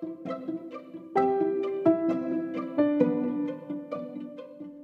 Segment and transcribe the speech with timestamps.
[0.00, 0.02] ค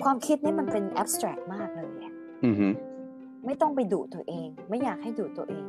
[0.06, 2.12] วามคิดนี่มันเป็น abstract มากเลยอะ
[2.44, 2.68] อือฮึ
[3.46, 5.64] ไม่ต้องไปดุตัวเอง ไม่อยากให้ดุตัวเอง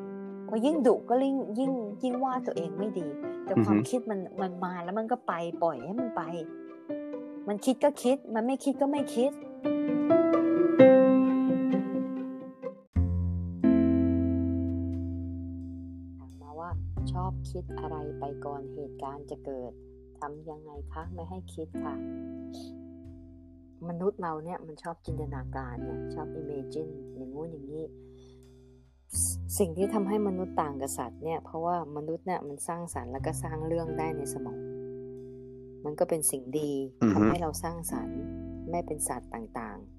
[0.45, 1.71] เพราะยิ่งดุก็ยิ่งยิ่ง
[2.03, 3.07] ยิ่งว่าตัวเองไม่ดี
[3.45, 6.21] แต่ความคิดมันมันมาแล้วมันก็ไปปล่อยให้มันไป
[7.47, 9.31] มันคิดก็คิด มันไม่คิดก็ไม่คิด
[17.57, 19.71] คิดอะไรไปก่อนเหตุการณ์จะเกิด
[20.19, 21.95] ทำยังไงคะไม่ให้คิดค่ะ
[23.87, 27.85] มนุษย์เราเนี่ยมันชอบจินตนาการเนี่ยชอบ imagine อย่างงู้นอย่างนี้
[29.59, 34.59] สิ่งที่ทำให้มนุษย์ต่างกับสัตว์เนี่ยเพราะว่ามนุษย์เนี่ยมันสร้างสรรค์แล้วก็สร้างเรื่องได้ในสมอง
[35.85, 36.71] มันก็เป็นสิ่งดี
[37.13, 38.19] ทำให้เราสร้างสรรค์
[38.69, 39.96] ไม่เป็นสัตว์ต่างๆ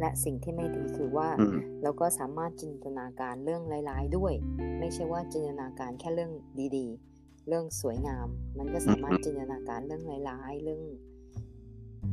[0.00, 4.32] และสิ่งที่ไม่ดีคือว่าอืมเราก็สามารถจินตนาการเรื่องร้ายๆด้วย
[4.78, 6.32] ไม่ใช่ว่าจินตนาการแค่เรื่อง
[6.76, 8.26] ดีๆ เรื่องสวยงาม
[8.58, 10.82] มันก็สามารถจินตนาการเรื่องร้ายๆเรื่อง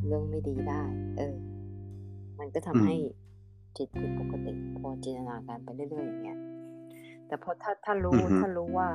[0.07, 0.83] เรื่องไม่ดีได้
[1.17, 1.35] เออ
[2.39, 2.95] มันก็ทำให้
[3.77, 6.39] จิตผิดปกติ พอจินตนาการไปเรื่อยๆอย่างเงี้ย
[7.27, 8.89] แต่พอถ้าถ้ารู้อือฮึถ้ารู้ว่า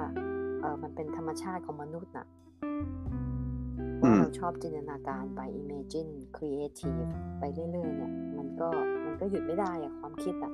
[0.60, 2.26] เออมันเป็นธรรมชาติของมนุษย์น่ะ
[2.62, 2.68] อื
[4.00, 8.68] ว่ามเราชอบจินตนาการไป imagine creative ไปเรื่อยๆเนี่ยมันก็
[9.04, 10.52] มันก็หยุดไม่ได้อะความคิดอะ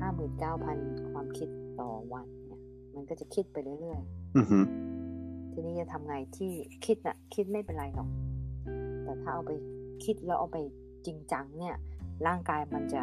[0.00, 0.76] ห้าหมื่นเก้าพัน
[1.12, 1.48] ความคิด
[1.80, 2.60] ต่อวันเนี่ย
[2.94, 4.58] มันก็จะคิดไปเรื่อยๆอือฮึ
[5.52, 6.52] ทีนี้จะทำไงที่
[6.86, 8.08] คิดน่ะ คิดไม่เป็นไรหรอก
[9.04, 9.52] แต่ถ้าเอาไป
[10.04, 10.58] คิดแล้วเอาไป
[11.06, 11.76] จริงจังเนี่ย
[12.26, 13.02] ร่างกายมันจะ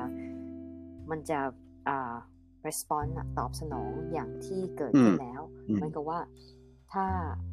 [1.10, 1.40] มันจะ
[1.88, 2.16] อ่า
[2.67, 6.20] response อะตอบสนองอย่างที่เกิดขึ้นแล้วอืมเหมือนกับว่า
[6.94, 7.06] ถ้า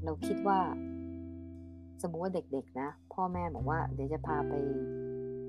[0.04, 0.60] เราคิดว่า
[2.02, 4.52] สมมุติว่าเด็กๆนะ พ่อแม่บอกว่าเดี๋ยวจะพาไป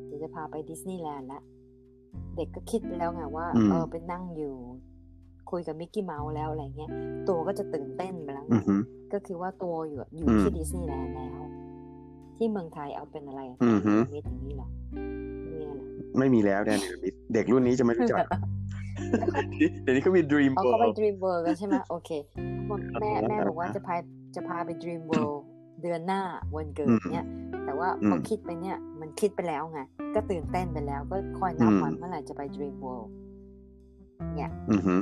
[0.06, 1.42] เดี๋ยวจะพาไปดิสนีย์แลนด์ละ
[2.36, 4.54] เด็กก็คิดไปแล้วไงว่าอืมเออไปนั่งอยู่
[5.52, 6.90] คุยกับมิกกี้เมาส์แล้วอะไรเงี้ย
[7.28, 8.76] ตัวก็จะตื่นเต้นไปแล้วไงอือฮึ
[9.14, 11.40] ก็คือว่าตัวอยู่อยู่อืมที่ดิสนีย์แลนด์แล้ว
[12.38, 14.68] ที่เมืองไทยเอาเป็นอะไรอือฮึมิตอย่างนี้เหรอ
[15.58, 15.86] เนี่ยเหรอ
[16.18, 18.26] ไม่มีแล้วแดนเนรมิตเด็กรุ่นนี้จะไม่รู้จัก
[19.84, 22.10] เดี๋ยวนี้เขามี Dream เอาเขาไป World Dream World กันใช่ไหมโอเค
[23.02, 23.96] แม่แม่ครับบอกว่าจะพา
[24.36, 25.40] จะพาไป Dream World
[25.82, 26.22] เดือนหน้า
[26.56, 27.26] วันเกิอืดมเนี่ย
[27.66, 29.80] แต่ว่าพออมคิดไปเนี่ยมันคิดไปแล้วไง
[30.16, 33.10] ก็ตื่นเต้นไปแล้วก็คอยนับอืมวันเมื่อไหร่จะไป Dream World
[34.36, 34.96] เนี่ยอือฮึ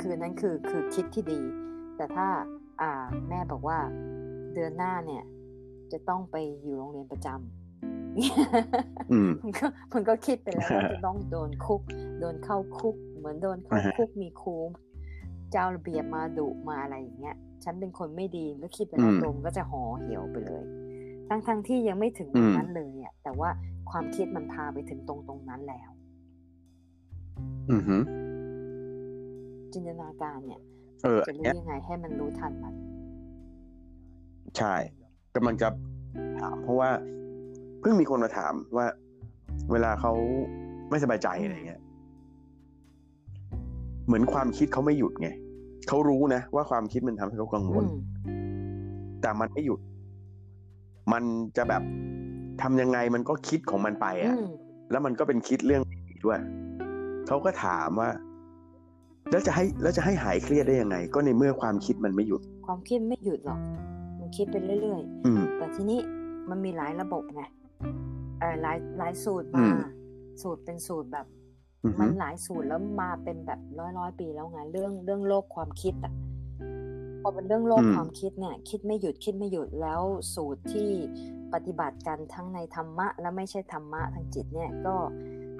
[0.00, 1.40] คือนั้นคือคือคิดที่ดี
[1.96, 2.26] แต่ถ้า
[2.80, 2.90] อ่า
[3.28, 3.78] แม่บอกว่า
[4.54, 5.22] เดือนหน้าเนี่ย
[5.92, 11.82] จะต้องไปอยู่โรงเรียนประจำอืมมันก็มันก็คิดไปแล้วว่าจะต้องโดนคุก
[12.20, 14.56] โดนเข้าคุก เหมือนโดนเข้าอ่าฮะคุกมีครู
[15.52, 20.64] เจ้าระเบียบมาดุมาอะไรอย่างเงี้ย ฉันเป็นคนไม่ดีก็คิดไปแล้วตรงก็จะห่อเหี่ยวไปเลย
[21.28, 23.48] ทั้งทั้งที่ยังไม่ถึงตรงนั้นเลยอะแต่ว่า
[23.90, 25.90] ความคิดมันพาไปถึงตรงตรงนั้นแล้ว
[27.70, 27.96] อือฮึ
[29.72, 30.60] จินตนาการเนี่ย
[31.04, 32.74] เออจะอันรู้เนี้ยยังไงให้มันรู้ทันมัน
[34.58, 34.74] ใช่
[35.34, 35.68] กำลังจะ
[36.40, 36.90] ถามเพราะว่า
[37.80, 38.86] เพิ่งมีคนมาถามว่า
[39.72, 40.12] เวลาเขา
[40.90, 41.80] ไม่สบายใจอะไรเงี้ย
[44.06, 45.28] เหมือนความคิดเขาไม่หยุดไง
[45.88, 47.94] เขารู้นะว่าความคิดมันทำให้เขากังวอืลม
[49.20, 49.80] แต่มันไม่หยุด
[51.12, 51.22] มัน
[51.56, 51.82] จะแบบ
[52.62, 54.46] ทำยังไงมันก็คิดของมันไปอือะม
[54.90, 56.38] แล้วมันก็เป็นคิดเรื่องนี้ด้วย
[57.26, 58.10] เขาก็ถามว่า
[59.30, 63.60] แล้วจะให้แล้วจะให้หายเครียดได้ยังไง ก็ในเมื่อความคิดมันไม่หยุด ความคิดไม่หยุดหรอก
[64.20, 66.00] มันคิดไปเรื่อยอืมๆแต่ทีนี้
[66.50, 67.42] มันมีหลายระบบไง
[68.40, 69.76] เออหลายหลายสูตรอืมาม
[70.42, 71.41] สูตรเป็นสูตรแบบอือฮึ
[72.00, 76.12] มันหลายสูตรแล้วมาเป็นแบบร้อยร้อยปีแล้วไงเรื่องเรื่องโลกความคิดอะ
[77.20, 80.02] พอเป็นเรื่องโลกความคิดเนี่ย คิดไม่หยุดคิดไม่หยุดแล้ว
[80.34, 80.90] สูตรที่
[81.52, 84.96] ปฏิบัติกันทั้งในธรรมะ และไม่ใช่ธรรมะทางจิตเนี่ยก็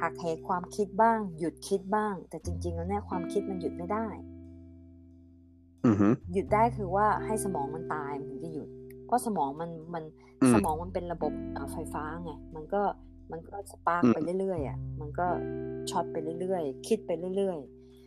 [0.00, 4.06] หักเหความคิดบ้าง หยุดคิดบ้าง แต่จริง ๆ แล้วเนี่ยความคิดมันหยุดไม่ได้
[5.86, 8.68] อือฮึหยุดได้คือว่าให้สมองมันตายมันถึงจะหยุด
[9.06, 10.04] เพราะสมองมันมัน
[10.42, 12.82] อืมสมองมันเป็นระบบเอ่อไฟฟ้าไงมันก็
[13.30, 15.26] มันก็สปาร์กอืมไปเรื่อยๆอะมันก็
[15.90, 17.58] ช็อตไปเรื่อยๆ คิดไปเรื่อย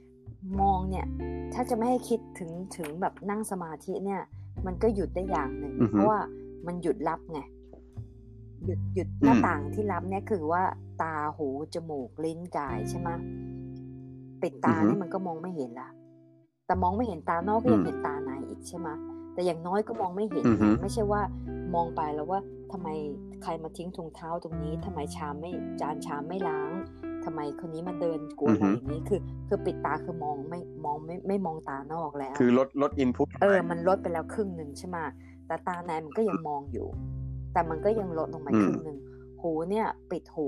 [0.06, 1.06] ๆ มองเนี่ย
[1.54, 4.22] ถ้าจะไม่ให้คิดถึงถึงแบบนั่งสมาธิเนี่ย
[4.66, 6.20] มันก็หยุดได้อย่างหนึ่งอือฮึเพราะว่า
[6.68, 7.40] มันหยุดรับไง
[8.66, 10.64] หยุดหยุดหน้าต่างที่รับเนี่ยคือว่า
[11.02, 13.10] ตาหูจมูกลิ้นกายใช่ไหม
[14.42, 15.90] ปิดตาเนี่ยมันก็มองไม่เห็นละ
[16.66, 18.90] แต่มองไม่เห็นตานอกก็ยังเห็นตาในอีกใช่ไหม
[19.36, 21.22] แต่อย่างน้อยก็มองไม่เห็นอือฮึไงไม่ใช่ว่า
[21.76, 22.40] มองไปแล้วว่า
[22.72, 22.88] ทำไม
[23.44, 25.52] ใครมาทิ้งถุงเท้าตรงนี้ทำไมชามไม่
[25.82, 26.72] จานชามไม่ล้าง
[27.26, 34.98] ทำไมคนนี้มาเดินกวนอะไรอย่างนี้คือ คือปิดตาคือมองไม่มองไม่ไม่มองตานอกแล้ว คือลดลดอินพุตเออ มันลดไปแล้วครึ่งหนึ่งใช่ไหม
[35.48, 36.88] แต่ตาในมันก็ยังมองอยู่
[37.54, 39.00] แต่มันก็ยังลดลงมาอืมครึ่งหนึ่ง
[39.42, 40.48] หูเนี่ย ปิดหู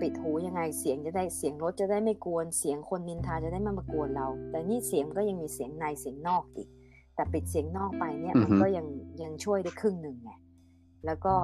[0.00, 6.68] ปิดหูยังไงเสียงจะได้เสียงรถจะได้ไม่กวน เสียงคนนินทาจะได้ไม่มากวนเรา แต่นี่เสียงมันก็ยังมีเสียงในเสียงนอกอีก
[7.20, 8.86] แต่แต่ปิดเสียงนอกไปเนี่ยอือมันฮึก็ยัง
[9.22, 10.30] ยังช่วยได้ครึ่งหนึ่งไง
[11.06, 11.34] แล้วก็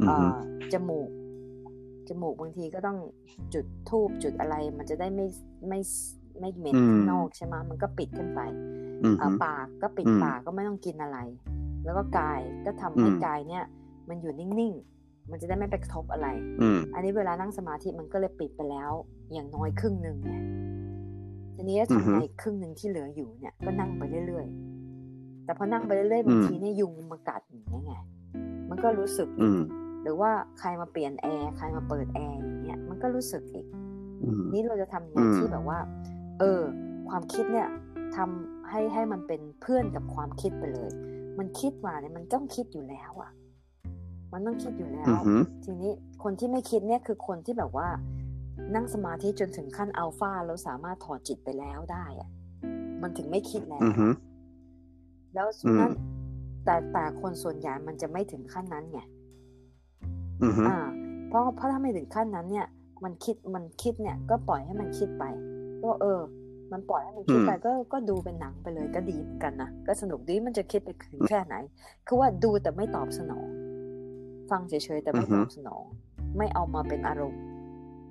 [0.00, 0.38] อืเอ่อฮึอ
[0.72, 1.10] จมูก
[2.08, 2.98] จมูกบางทีก็ต้อง
[3.54, 5.26] จุดทูบจุดอะไร มันจะได้ไม่
[5.68, 5.80] ไม่
[6.40, 8.40] ไม่เหม็นอืมข้างนอกใช่ไหมมันก็ปิดขึ้นไป
[9.04, 11.18] อือเอ่ฮึอปากก็ปิดอืมปากก็ไม่ต้องกินอะไร
[11.84, 13.64] แล้วก็กายก็ทำให้อืมกายเนี่ย
[14.08, 16.28] มันอยู่นิ่งๆ มันจะได้ไม่ไปกระทบอะไร
[16.60, 18.92] อืมอันนี้เวลานั่งสมาธิมันก็เลยปิดไปแล้ว
[19.32, 20.34] อย่างน้อยครึ่งหนึ่งไง
[21.54, 24.75] ทีนี้ถ้าอือฮึทำไงครึ่งหนึ่งที่เหลืออยู่เนี่ยก็นั่งไปเรื่อยๆ
[25.46, 27.92] แต่พอนั่งไปเรื่อยๆบางอืมทีเนี่ยยุงมากัดอย่างเงี้ยไง
[28.70, 29.60] มันก็รู้สึกอืม
[30.02, 33.66] หรือว่าใครมาเปลี่ยนแอร์ใครมาเปิดแอร์อย่างเงี้ยมันก็รู้สึกอีก
[34.22, 35.78] อืมนี่เราจะทำยังไงอืมที่แบบว่า
[36.38, 36.60] เออ
[37.08, 37.68] ความคิดเนี่ย
[38.16, 40.90] ทำให้ให้มันเป็นเพื่อนกับความคิดไปเลย
[41.38, 43.32] มันคิดมาเนี่ยมันต้องคิดอยู่แล้วอะ
[44.32, 45.34] มันต้องคิดอยู่แล้อืวอฮึ
[45.64, 47.88] ทีนี้คนที่ไม่คิดเนี่ยคือคนที่แบบว่า
[48.74, 52.28] นั่งสมาธิจนถึงขั้นอัลฟาแล้วสามารถถอดจิตไปแล้วได้อะ
[53.02, 54.06] มันถึงไม่คิดแล้วอือฮึ
[55.36, 55.92] แล้วฉะนั้น
[56.64, 59.00] แต่แต่คนส่วนใหญ่มันจะไม่ถึงขั้นนั้นไง
[60.42, 60.76] อือฮึอ่า
[61.28, 62.66] เพราะเพราะถ้าไม่ถึงขั้นนั้น เนี่ย
[63.04, 65.24] มันคิดมันคิดเนี่ย ก็ปล่อยให้มันคิดไป
[65.82, 66.20] ก็เออ
[66.72, 71.54] มันปล่อยให้มันคิดไปก็ก็ดูเป็นหนังไปเลยก็ดีเหมือนกันนะก็สนุกดีมันจะคิดไปถึงแค่ไหน
[72.06, 73.46] คือว่าดูแต่ไม่ตอบสนอง
[74.50, 75.84] ฟังเฉยๆแต่ไม่ตอบสนอง
[76.38, 77.40] ไม่เอามาเป็นอารมณ์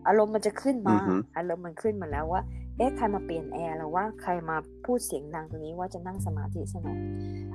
[0.08, 0.98] อารมณ์มันจะขึ้นมา
[1.38, 2.42] อารมณ์มันขึ้นมาแล้วว่า
[2.78, 7.00] เอ๊ะใครมาเปลี่ยนแอร์แล้วว่าใครมาพูดเสียงดังตรงนี้ว่าจะนั่งสมาธิสนอง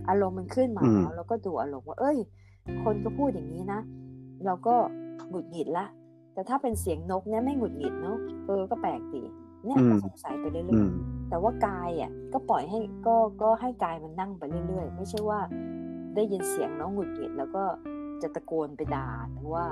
[0.08, 2.18] อารมณ์มันขึ้นมาแล้วเราก็ดูอารมณ์ว่า เอ้ย
[2.82, 3.80] คนก็พูดอย่างนี้นะ
[4.44, 4.74] เราก็
[5.28, 5.86] หงุดหงิดละ
[6.34, 9.22] แต่ถ้าเป็นเสียงนกเนี่ยไม่หงุดหงิดเนาะ เออ ก็แปลกดี
[9.64, 15.40] เนี่ยก็สงสัยไปเรื่อือยมๆแต่ว่ากายอะ ก็ปล่อยให้ก็ก็ให้กายมันนั่งไปเรื่อยๆ ไม่ใช่ว่า
[16.14, 17.64] ได้ยินเสียงน้องหงุดหงิดแล้วก็
[18.22, 19.64] จะตะโกนไปด่าหรือว่า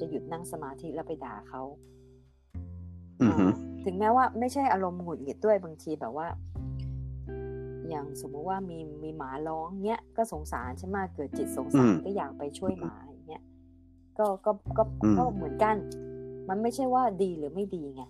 [0.00, 1.93] จะหยุดนั่งสมาธิแล้วไปด่าเขาอือฮึ
[3.84, 6.26] ถึงแม้ว่าไม่ใช่อารมณ์หงุดหงิดด้วยบางทีแบบว่า
[7.88, 13.42] อย่างสมมติว่ามีมีหมาร้องเนี้ยก็สงสารใช่ไหมเกิดจิตสงสารก็อยากไปช่วยหมาอย่างเงี้ย
[14.18, 14.82] ก็ก็ก็
[15.18, 15.76] ก็เหมือนกัน
[16.48, 18.02] มันไม่ใช่ว่าดีหรือไม่ดีไง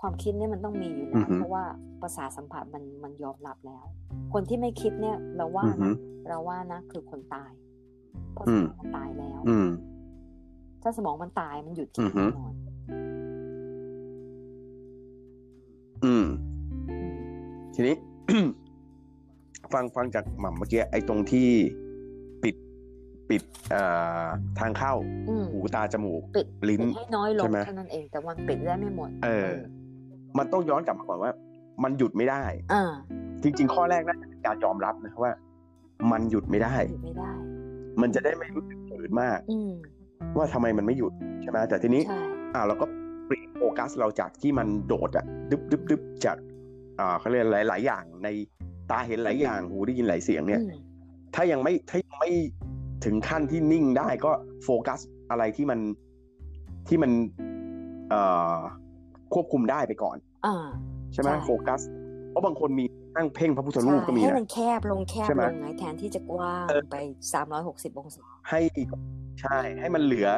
[0.00, 1.64] ความคิดเนี่ยมันต้องมีอยู่แล้วเพราะว่า
[2.00, 3.84] ประสาทสัมผัสมันมันยอมรับแล้ว
[4.32, 5.94] คนที่ไม่คิดเนี่ย เราว่าอือฮึนะ
[6.28, 7.52] เราว่านะคือคนตาย
[8.32, 9.68] เพราะอืสมมองมันตายแล้วอืม
[10.82, 12.52] ถ้าสมองมันตายมันหยุดคิอืดอฮึแน่นอน
[17.80, 17.96] ทีนี้
[19.72, 21.48] ฟังฟังจากหม่ำเมื่อกี้ไอ้ตรงที่
[22.42, 22.56] ปิด
[23.30, 23.82] ปิดเอ่
[24.24, 24.26] อ
[24.58, 24.92] ทางเข้า
[25.28, 29.50] อืมหูตาจมูก ปิดลิ้นปิดให้น้อยลใช่งไหมเท่านั้นเองแต่มันปิดได้ไม่หมด เออ
[30.38, 31.32] มันต้องย้อนกลับมาก่อนว่า
[31.82, 32.42] มันหยุดไม่ได้
[32.72, 32.92] อ่า
[33.42, 35.32] จริง ๆ ข้อแรกน่าจะเป็นการยอมรับนะว่า
[36.12, 37.30] มันหยุดไม่ได้หยุดไม่ได้
[38.00, 39.70] มันจะได้ไม่รู้สึกฝืนมากอืม
[40.36, 42.20] ว่าทำไมมันไม่หยุดใช่ไหมแต่ทีนี้ใช่
[42.54, 42.86] อ่าเราก็
[43.26, 46.36] เปลี่ยนโฟกัสเราจากที่มันโดดอะดึบดึบดึบจาก
[47.00, 48.28] อ่าเขาเรียกหลายหลาย ๆ อย่างใน
[48.90, 50.72] ตาเห็นหลายอย่างหูได้ยินหลายเสียงเนี่ยอืม
[51.34, 52.30] ถ้ายังไม่ถ้ายังไม่
[53.04, 54.32] ถึงขั้นที่นิ่งได้ก็
[54.64, 55.00] โฟกัส
[55.30, 55.80] อะไรที่มัน
[56.88, 57.10] ที่มัน
[58.10, 58.22] เอ่
[58.54, 58.56] อ
[59.34, 60.16] ควบคุมได้ไปก่อน
[60.46, 60.66] อ่า
[61.12, 61.80] ใช่ไหมใช่โฟกัส
[62.30, 62.84] เพราะบางคนมี
[63.16, 66.96] นั่งเพ่งพระพุทธรูปก็มีให้นะมันแคบลงแคบใช่ไหมลงไงแทนที่จะกว้างเออไป
[67.32, 68.60] สามร้อยหกสิบองศาให้
[69.40, 70.28] ใช่ ให้มันเหลือ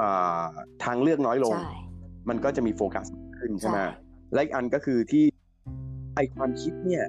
[0.00, 0.46] อ่า
[0.84, 1.72] ทางเลือกน้อยลงใช่
[2.28, 3.06] มันก็จะมีโฟกัส
[3.38, 3.86] ขึ้นใช่ไหมใช่
[4.32, 5.24] และอีกอันก็คือที่
[6.14, 7.04] ไอความคิดเนี่ย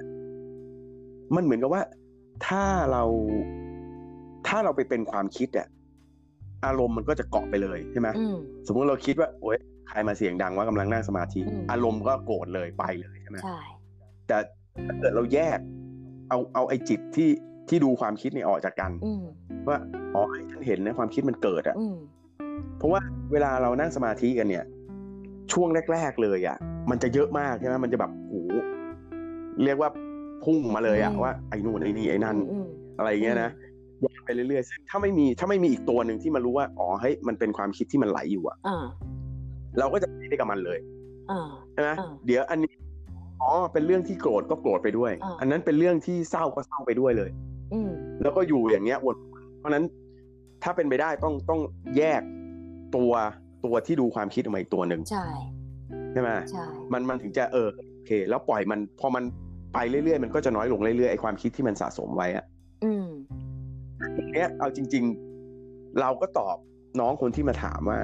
[1.34, 1.82] มันเหมือนกับว่า
[2.46, 3.04] ถ้าเรา
[4.46, 5.66] ถ้าเราไปเป็นความคิดอะ
[6.66, 8.36] อารมณ์มันก็จะเกาะไปเลยใช่ไหมอืม
[8.66, 9.58] สมมติเราคิดว่า โอ๊ย
[9.88, 13.58] ใครมาเสียงดังว่ากำลังนั่งสมาธิอืมอารมณ์ก็โกรธเลยไปเลยใช่ไหมใช่
[14.28, 14.38] แต่
[14.86, 15.58] ถ้าเกิดเราแยก
[16.28, 17.30] เอาเอาไอจิตที่
[17.68, 19.24] ที่ดูความคิดเนี่ยออกจากกันอืม
[19.68, 19.78] ว่า
[20.14, 21.96] อ๋อให้ฉันเห็นนะความคิดมันเกิดอะอืม
[22.78, 23.00] เพราะว่า
[23.32, 24.64] เวลาเรานั่งสมาธิกันเนี่ย
[25.52, 26.56] ช่วงแรก ๆ เลยอะ่ะ
[26.90, 28.34] มันจะเยอะมากใช่ไหมมันจะแบบโห
[29.64, 29.90] เรียกว่า
[30.44, 32.66] พุ่งมาเลยอะอืมว่าไอ้นู่นไอ้นี่ไอ้นั่นอืม
[32.98, 33.50] อะไรอย่างเงี้ยนะ
[34.04, 38.84] ย้อนไปเรื่อยๆซึ่งถ้าไม่มีถ้าไม่มีอีกตัวหนึ่งที่มารู้ว่าอ๋อเฮ้ยมันเป็นความคิดที่มันไหลอยู่อะอ่า
[39.78, 40.78] เราก็จะไปได้กับมันเลย
[41.30, 41.40] อ่า
[41.72, 42.72] ใช่ไหมอ่าเดี๋ยวอันนี้
[43.42, 47.30] อ๋อเป็นเรื่องที่โกรธก็โกรธไปด้วยอ่าอันนั้นเป็นเรื่องที่เศร้าก็เศร้าไปด้วยเลย
[47.72, 47.90] อืม
[48.22, 49.16] แล้วก็อยู่อย่างเงี้ยวน
[49.58, 49.84] เพราะฉะนั้น
[50.62, 51.60] ถ้าเป็นไปได้ต้องต้อง
[51.96, 52.22] แยก
[52.96, 53.12] ตัว
[53.64, 55.26] ตัวที่ดูความคิดออกมาอีกตัวหนึ่งใช่
[56.12, 59.24] ใช่ไหมใช่มันมันถึงจะเออโอเค แล้วปล่อยมันพอมัน
[59.76, 62.44] ไปเรื่อยๆ มันก็จะน้อยลงเรื่อยๆไอความคิดที่มันสะสมไว้อะ
[62.84, 63.08] อืม
[64.16, 65.04] ทีเนี้ยเอาจริง
[65.50, 66.56] ๆ เราก็ตอบ
[67.00, 67.98] น้องคนที่มาถามว่า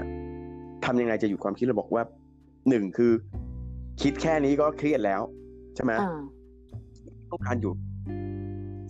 [0.85, 2.03] ทำยังไงจะหยุดความคิดเราบอกว่า
[2.69, 3.13] หนึ่งคือ
[4.03, 5.21] คิดแค่นี้ก็เครียดแล้ว
[5.75, 6.21] ใช่ไหมอ่า
[7.31, 7.77] ต้องการหยุด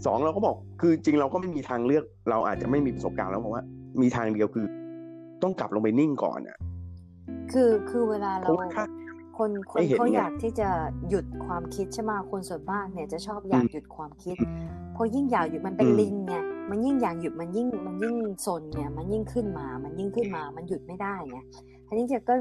[0.07, 3.65] สองเราก็บอก คือจริงเราก็ไม่มีทางเลือก เราอาจจะไม่มีประสบการณ์แล้วบอกว่า
[4.03, 4.67] มีทางเดียวคือ
[5.43, 6.59] ต้องกลับลงไปนิ่งก่อนอะ
[7.53, 8.85] คือคือเวลาเพเราราะว่าถ้า
[9.39, 10.69] คนคไม่นเห็นเขาไงอยากที่จะ
[11.09, 14.37] หยุดความคิดใช่ไหมคนส่วนมากเนี่ยจะชอบอยากอืมหยุดความคิด
[14.97, 16.35] พออยิ่งอยากหยุดมันเป็นอืมลิงไง
[16.71, 18.15] มันยิ่งอยากหยุดมันยิ่งมันยิ่ง
[18.47, 21.39] ซนไงมันยิ่งขึ้นมา มันยิ่งขึ้นมา มันหยุดไม่ได้ไง
[21.87, 22.35] ทีนี้จะก็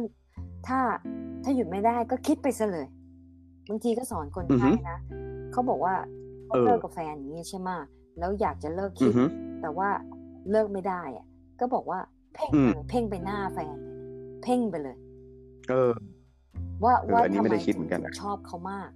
[0.68, 0.80] ถ้า
[1.44, 2.88] ถ้าหยุดไม่ได้ก็คิดไปซะเลย
[3.70, 4.98] บางทีก็สอนคนอือฮึไข้นะ
[5.52, 5.96] เขาบอกว่า
[6.46, 7.70] เขาเออเลิกกับแฟนอย่างนี้ใช่ไหม
[8.20, 9.24] แล้วอยากจะเลิกอืคิอดฮึ
[9.62, 9.90] แต่ว่า
[10.52, 11.26] เลิกไม่ได้อะ
[11.60, 12.00] ก็บอกว่า
[12.36, 13.96] เพ่งอืไปมเลยเพ่งไปหน้าแฟนเลย
[14.44, 14.96] เพ่งไปเลย
[15.68, 16.11] เออ
[16.84, 18.90] ว่าเออว่าอันนี้ทำไม่ไมได้คิดถึเหมืงอนกันถึนะงชอบเขามาก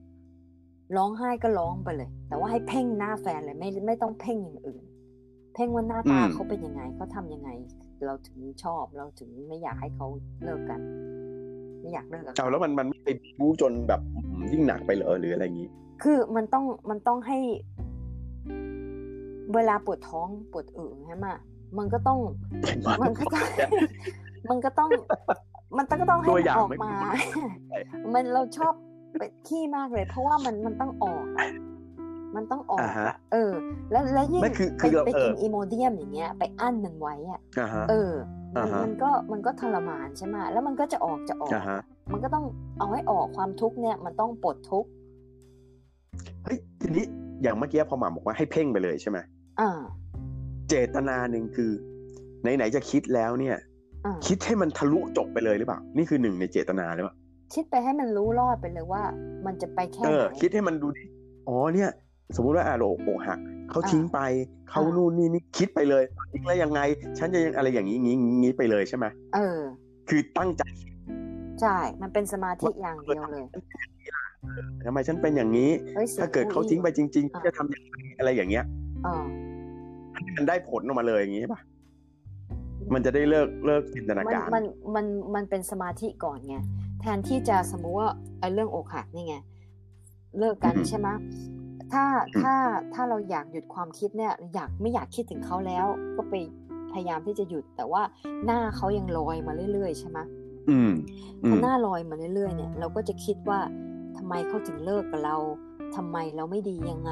[0.98, 4.84] ร้องไห้ก็ร้องไปเลย แต่ว่าให้เพ่งหน้าแฟนเลยไม่ไม่ต้องเพ่งอย่างอื่น
[5.54, 7.50] เพ่งว่าหน้าตาอืมเขาเป็นยังไงเขาทำยังไง
[8.06, 10.08] เราถึงชอบเราถึงไม่อยากให้เขา
[10.44, 10.80] เลิกกัน
[11.82, 15.70] ไม่อยากเลิกกับเอาเขาแล้วมันมันไม่ไปบู๊จนแบบอืมยิ่งหนักไปเหรอหรืออะไรอย่างนี้
[16.04, 17.40] คือมันต้องมันต้องให้
[19.54, 21.28] เวลาปวดท้องปวดอึใช่ไหม
[21.78, 22.20] มันก็ต้อง
[23.02, 23.46] มันก็ต้อง
[24.50, 24.90] มันก็ต้อง
[25.78, 27.14] มันก็ต้องให้ตัวมันอย่างออกไม่มาใช่
[28.14, 28.74] มันเราชอบ
[29.18, 31.48] ไปขี้มากเลย เพราะว่ามันมันต้องออกอะ
[32.36, 33.52] มันต้องออกอ่าฮะอะเออ
[33.92, 38.12] แล้วแล้วยิ่งไม่คือไปคือเราไปเอกิอนอีโมเดียมอย่างเงี้ย ไปอั้นมันไว้อะอ่าฮะเออ
[38.56, 41.80] มันอ่าฮะมันก็มันก็ทรมานใช่ไหมแล้วมันก็จะออกจะออกอ่าฮะ
[42.12, 42.46] มันก็ต้อง
[42.78, 44.90] เอาให้ออกความทุกข์เนี่ย มันต้องปลดทุกข์
[46.44, 47.06] เฮ้ยทีนี้
[47.42, 49.18] อย่างเมื่อกี้พอหมาบอกว่าให้เพ่งไปเลยใช่ไหม
[49.60, 49.82] อ่า
[50.70, 51.72] เจตนาหนึ่งคือ
[52.42, 53.62] ไหนๆจะคิดแล้วเนี่ยอ่า
[54.28, 57.16] คิดให้มันทะลุจบไปเลยหรือเปล่า นี่คือหนึ่งในเจตนาหรือเปล่า
[57.54, 59.04] คิดไปให้มันรู้รอดไปเลยว่า
[59.46, 61.04] มันจะไปแค่เอไหอนคิดให้มันดูดิ
[61.48, 61.90] อ๋อเนี่ย
[62.36, 64.20] สมมุติว่าอาโรอกหักเขาอ่าทิ้งไป
[64.70, 66.80] เขาอ่านู่นนี่นี่คิดไปเลยทิ้งแล้วยังไง
[67.18, 69.60] ฉันจะยังอะไรอย่างนี้งี้งี้ไปเลยใช่ไหมเออ
[70.10, 70.64] คือตั้งใจ
[71.62, 73.46] ใช่ มันเป็นสมาธิอย่างเดียวเลย
[74.86, 78.64] ทำไมฉันเป็นอย่างนี้เฮ้ยสียงถ้าเกิดเขาทิ้งไปจริงอ่าๆจะทำยังไงอะไรอย่างเงี้ย
[79.06, 79.24] อ่า
[80.14, 81.62] ให้มันได้ผลออกมาเลยอย่างนี้ใช่ปะ
[82.94, 84.64] มันจะได้เลิกเลิกจินตนามันการมัน
[84.96, 86.56] มันมันเป็นสมาธิก่อนไง
[87.02, 89.36] แทนที่จะสมมุติว่าไอ้เรื่องอกหักนี่ไง
[90.40, 91.08] เลิกกันอืมใช่ไหม
[91.92, 92.04] ถ้า
[92.36, 92.54] อืมถ้า
[92.94, 95.86] ถ้าเราอยากหยุดความคิดเนี่ย อยากไม่อยากคิดถึงเขาแล้ว
[96.18, 96.34] ก็ไป
[96.92, 98.02] พยายามที่จะหยุด แต่ว่า
[98.46, 100.20] หน้าเขายังลอยมาเรื่อยๆใช่ไหม
[100.70, 100.92] อืม
[101.44, 103.60] อืพอมหน้าลอยมาเรื่อยๆเนี่ย เราก็จะคิดว่า
[104.18, 105.38] ทำไมเขาถึงเลิกกับเรา
[105.96, 107.12] ทำไมเราไม่ดียังไง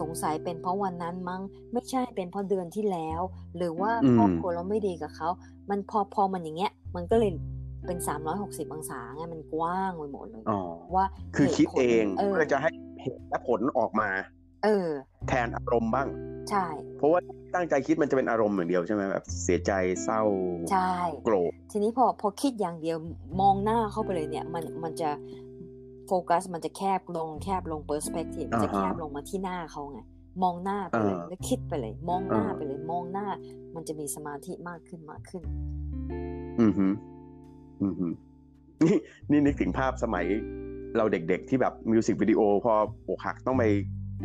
[0.00, 1.40] สงสัยเป็นเพราะวันนั้นมั้ง
[1.72, 3.20] ไม่ใช่เป็นเพราะเดือนที่แล้ว
[3.56, 5.28] หรือว่าอืมครอบครัวเราไม่ดีกับเขา
[5.70, 7.30] มันพอพอมันอย่างเงี้ย มันก็เลย
[7.86, 7.98] เป็น
[8.36, 10.60] 360องศาไงมันกว้างไปหมดเลยอ๋อ
[10.94, 11.04] ว่า
[11.36, 14.08] คือหตุคิดผลเองเออเพื่อจะให้เหตุและผลออกมา
[14.64, 14.88] เออ
[15.28, 16.08] แทนอารมณ์บ้าง
[16.50, 16.66] ใช่
[16.98, 17.20] เพราะว่า
[17.54, 20.22] ตั้งใจคิดมันจะเป็นอารมณ์อย่างเดียวใช่ไหมแบบเสียใจเศร้า
[20.72, 20.92] ใช่
[21.24, 22.96] โกรธทีนี้พอพอคิดอย่างเดียว
[23.40, 25.10] มองหน้าเข้าไปเลยเนี่ย มันมันจะ
[26.12, 30.00] โฟกัสมันจะแคบลงแคบลงเปอร์สเปกทีฟมันจะแคบลงมาที่หน้าเขาไง
[30.42, 33.26] มองหน้าไปเลยแล้วคิดไปเลย มองหน้าไปเลย มองหน้า
[33.74, 35.42] มันจะมีสมาธิมากขึ้นมากขึ้น
[36.60, 36.92] อือหือ
[37.82, 38.12] อือหือ
[38.86, 38.96] นี่
[39.30, 40.26] นี่นึกถึงภาพสมัย
[40.96, 42.74] เราเด็กๆที่แบบมิวสิกวิดีโอพอ
[43.08, 43.64] อกหักต้องไป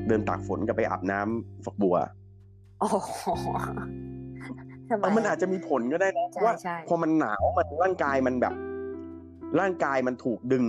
[0.07, 1.97] เดินตากฝนกับไปอาบน้ำฝักบัว
[2.79, 3.25] โอ้โห
[4.89, 8.53] ทำไมเออมันอาจจะมีผลก็ได้นะเพใช่ราะว่าใช่พอมันหนาวมันร่างกายมันแบบ
[9.59, 10.63] ร่างกายมันถูกดึง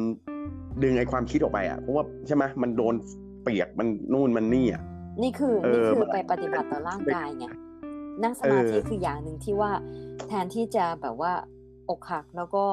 [0.83, 2.95] ดึงไอความคิดออกไปอะเพราะว่าใช่ไหมมันโดน
[3.42, 4.83] เปียกมันนู่นมันนี่อะ
[5.23, 7.47] นี่คือเอนี่อคืมัอนไปปฏิบัติต่อร่างกายไง
[8.23, 9.71] นั่งสเอมาอธิคืออย่างหนึ่งที่ว่า
[10.28, 11.33] แทนที่จะแบบว่า
[11.90, 12.64] อกหักแล้วก็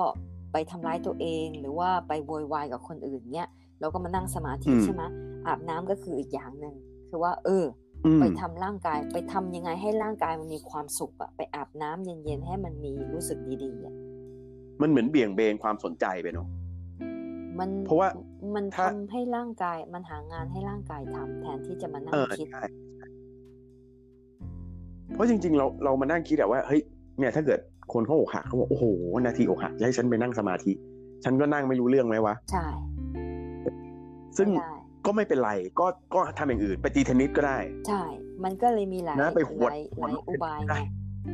[0.52, 3.48] ไปทำร้ายตัวเอง หรือว่าไปโวยวายกับคนอื่นเนี่ย
[3.80, 5.04] เราก็มานั่งสมาธิใช่ไหม
[5.48, 6.76] อาบน้ำก็คืออีกอย่างหนึ่ง
[7.10, 7.66] คือว่า เออ
[8.06, 13.96] อืมไปทำร่างกายไปทำยังไงให้ร่างกายมันมีความสุขอะไปอาบน้ำเย็นๆให้มันมีรู้สึกดีๆอะ
[14.82, 16.48] มันเหมือนเบี่ยงเบนความสนใจไปเนาะ
[17.60, 18.10] มันเพราะว่า
[18.56, 22.64] มันถ้าทำให้ร่างกาย มันหางานให้ร่างกายทำแทนที่จะมานั่เองอคิดใช่
[25.14, 26.82] เพราะจริง ๆ เราเรามานั่งคิดอะว่าเฮ้ย
[27.20, 27.60] เนี่ยถ้าเกิด
[27.94, 28.86] คนเขาอกหักเขาบอกโอ้โห
[29.26, 30.72] นาทีอกหักจะให้ฉันไปนั่งสมาธิ
[31.24, 32.66] ฉันก็นั่งไม่รู้เรื่องไหมวะใช่
[34.38, 37.58] ซึ่งไม่ได้ก็ไม่เป็นไร ก็ก็ทำอย่างอื่น ไปตีเทนนิสก็ได้
[37.88, 38.04] ใช่
[38.44, 40.78] มันก็เลยมีหลายนะไปหวดหลายหหวดลายอุบายได้ไง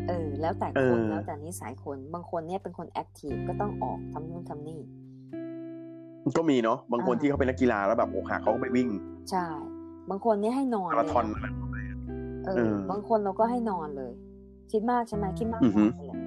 [0.07, 4.79] เออ แล้วแต่เอคอนแล้วแต่นิสัยคน บางคนเนี่ยเป็นคนแอคทีฟก็ต้องออกทำนู่นทำนี่
[6.37, 8.89] ก็มีเนาะบางคนอ่าที่เขาเป็นนักกีฬาแล้วแบบอกหักเขาก็ไปวิ่ง
[9.31, 9.45] ใช่
[10.09, 11.41] บางคนเนี่ยให้นอนมาราธอนเลย
[12.45, 14.11] อะไรนะเอเอออบางคนเราก็ให้นอนเลย
[14.71, 16.17] คิดมากใช่ไหมคิดมากอือฮึนอนไปเลย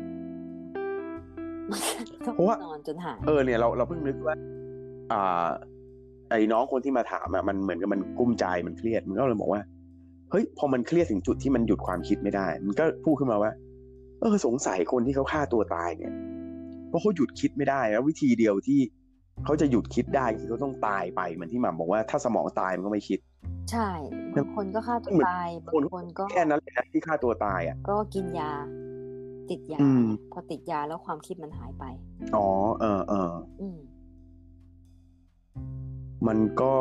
[2.27, 4.37] ก็เพราะว่านอนจนหายเออเนี่ยเราเราเพิ่งนึกว่า
[5.13, 5.47] อ่า
[6.31, 9.63] ไอ้น้องคนที่มาถามอะมันเหมือนกับมันกุ้มใจมันเครียดมันก็เลยบอกว่า
[10.31, 13.53] เฮ้ยพอมันเครียดถึงจุดที่มันหยุดความคิดไม่ได้ มันก็พูดขึ้นมาว่า
[14.21, 16.13] เออสงสัยคนที่เขาฆ่าตัวตายเนี่ย
[16.89, 18.81] เพราะเขาหยุดคิดไม่ได้แล้ววิธีเดียวที่
[19.45, 23.19] เขาจะหยุดคิดได้คือเขาต้องตายไปเหมือนที่หม่ำบอกว่าถ้าสมองตายมันก็ไม่คิด
[23.71, 23.89] ใช่
[24.35, 28.53] บางคนก็ฆ่าตัวเหมือนตายบาคนงคนก็แค่นั้นเลยนะที่ฆ่าตัวตายอะ ก็กินยา
[29.51, 31.85] ติดยาอืมพอติดยาแล้วความคิดมันหายไป
[32.37, 32.49] อ๋อ
[32.81, 33.79] เออเอออืม
[36.27, 36.75] มันก็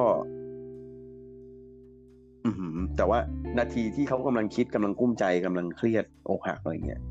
[2.46, 3.20] อือหือแต่ว่า
[3.60, 7.02] นาทีที่เขากำลังคิดกำลังกุ้มใจกำลังเครียดอกหักอะไรเงี้ย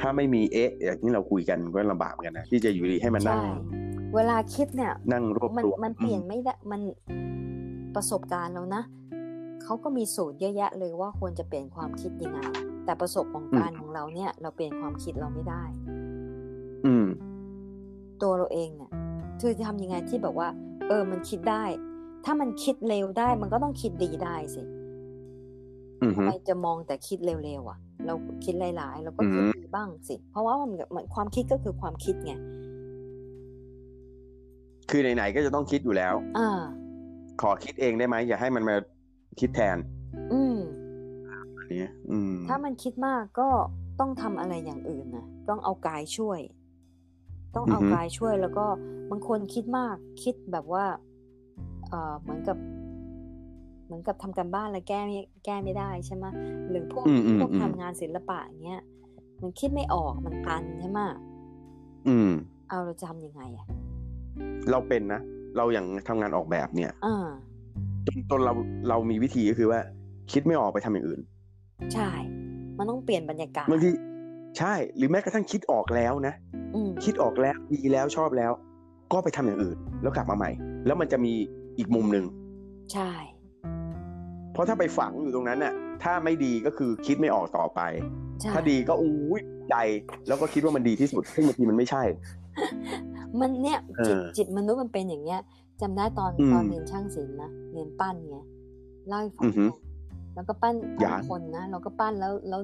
[0.00, 3.46] ถ้าไม่มีเอ๊ะอย่างที่เราคุยกันก็ลำบากเหมือนกันนะที่จะอยู่ดีให้มันนั่งใช่
[4.14, 6.80] เวลาคิดเนี่ย นั่งรวบมันรวมมันเปลี่ยนไม่ได้มัน
[7.94, 8.82] ประสบการณ์แล้วนะ
[9.62, 12.38] เขาก็มีสูตรเยอะแยะเลยว่าควรจะเปลี่ยนความคิดยังไง
[12.84, 15.62] แต่ประสบของการณ์ของเราเนี่ย เราเปลี่ยนความคิดเราไม่ได้
[16.86, 17.06] อืม
[18.22, 18.90] ตัวเราเองเนี่ย
[19.40, 20.48] คือจะทำยังไงที่แบบว่า
[20.88, 21.64] เออ มันคิดได้
[22.24, 24.62] ถ้ามันคิดเร็วได้ มันก็ต้องคิดดีได้สิ
[26.02, 32.32] อือทำหือไมจะมองแต่คิดเร็วๆอะ เราคิดหลาย ๆ เราก็คิดอืมดีบ้างสิ เพราะว่ามันเหมือนความคิดก็คือความคิดไง
[34.90, 36.50] คือไหนๆก็จะต้องคิดอยู่แล้วอ่า
[37.40, 38.76] ขอคิดเองได้ไหมอย่าให้มันมา
[39.40, 39.76] คิดแทน
[40.32, 40.58] อืม
[41.58, 43.48] อันนี้อืม ถ้ามันคิดมากก็
[44.00, 46.40] ต้องทำอะไรอย่างอื่นนะต้องเอากายช่วย
[47.54, 48.66] ต้องเอาอือฮึกายช่วยแล้วก็
[49.10, 50.84] บางคนคิดมาก คิดแบบว่า
[51.88, 52.56] เออเหมือนกับ
[53.86, 56.24] เหมือนกับทำการบ้านแล้วแก้ไม่แก้ไม่ได้ใช่ไหม
[56.70, 58.82] หรือพวกอืมอืมพวกอืมทำงานศิลปะอย่างเงี้ย
[59.42, 61.00] มันคิดไม่ออกมันตันใช่ไหม
[62.08, 62.30] อืม
[62.68, 63.66] เอาเราจะทำยังไงอะ
[64.70, 65.20] เราเป็นนะ
[65.56, 67.26] เราอย่างทำงานออกแบบเนี่ยอ่า
[68.06, 68.52] จนจนเรา
[68.88, 69.80] เรามีวิธีก็คือว่า
[70.32, 71.20] คิดไม่ออกไปทำอย่างอื่น
[71.94, 72.10] ใช่
[72.78, 73.90] มันต้องเปลี่ยนบรรยากาศบางที
[74.58, 76.34] ใช่ หรือแม้กระทั่งคิดออกแล้วนะ
[76.74, 78.52] อืมคิดออกแล้วดีแล้วชอบแล้ว
[79.12, 80.50] ก็ไปทำอย่างอื่น แล้วกลับมาใหม่
[80.86, 81.32] แล้วมันจะมี
[81.78, 82.24] อีกมุมหนึ่ง
[82.92, 83.10] ใช่
[84.56, 85.72] เพราะถ้าไปฝังอยู่ตรงนั้นน่ะ
[86.02, 87.80] ถ้าไม่ดีก็คือคิดไม่ออกต่อไป
[88.40, 89.76] ใช่ถ้าดีก็อู้ยใจ
[90.28, 92.02] แล้วก็คิดว่ามันดีที่สุดซึ่งบางทีมันไม่ใช่
[93.40, 95.40] มันเนี่ยจิตเออจิตมนุษย์มันเป็นอย่างเงี้ย
[95.80, 98.38] จำได้ตอนอืมตอนเรียนช่างศิลป์นะเรียนปั้นไง
[99.08, 99.72] เล่าให้ฟังอือฮึไง
[100.34, 102.60] แล้วก็ปั้นอปั้ย่านคนนะเราก็ปั้นแล้วแล้ว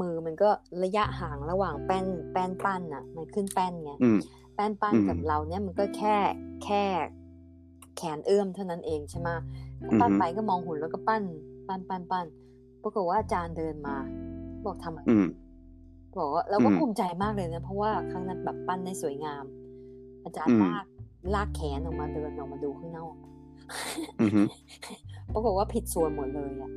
[0.00, 0.48] มือมันก็
[0.84, 4.18] ระยะห่างระหว่างแป้นแป้นปั้นอะ มันขึ้นแป้นไงอืม
[4.54, 6.16] แป้นปั้นอืมกับเราเนี่ยมันก็แค่
[6.64, 6.82] แค่
[7.96, 9.40] แขนเอื้อมเท่านั้นเองใช่ไหมก็
[10.00, 11.22] ปั้นอือฮึไปก็มองหุ่นแล้วก็ปั้น
[11.68, 12.26] ปั้นปั้นปั้น
[12.82, 13.96] ปรากฏว่าอาจารย์เดินมา
[14.64, 15.26] บอกทำอะไรอืม
[16.18, 19.44] บอกว่าเราก็อืมภูมิใจมากเลยนะ เพราะว่าครั้งนั้นแบบปั้นได้สวยงาม
[20.24, 20.84] อาจารอืย์มลาก
[21.34, 23.14] ลากแขนออกมาเดินออกมาดูข้างนอก
[24.20, 24.42] อือฮึ
[25.32, 26.70] ปรากฏว่าผิดส่วนหมดเลยอะ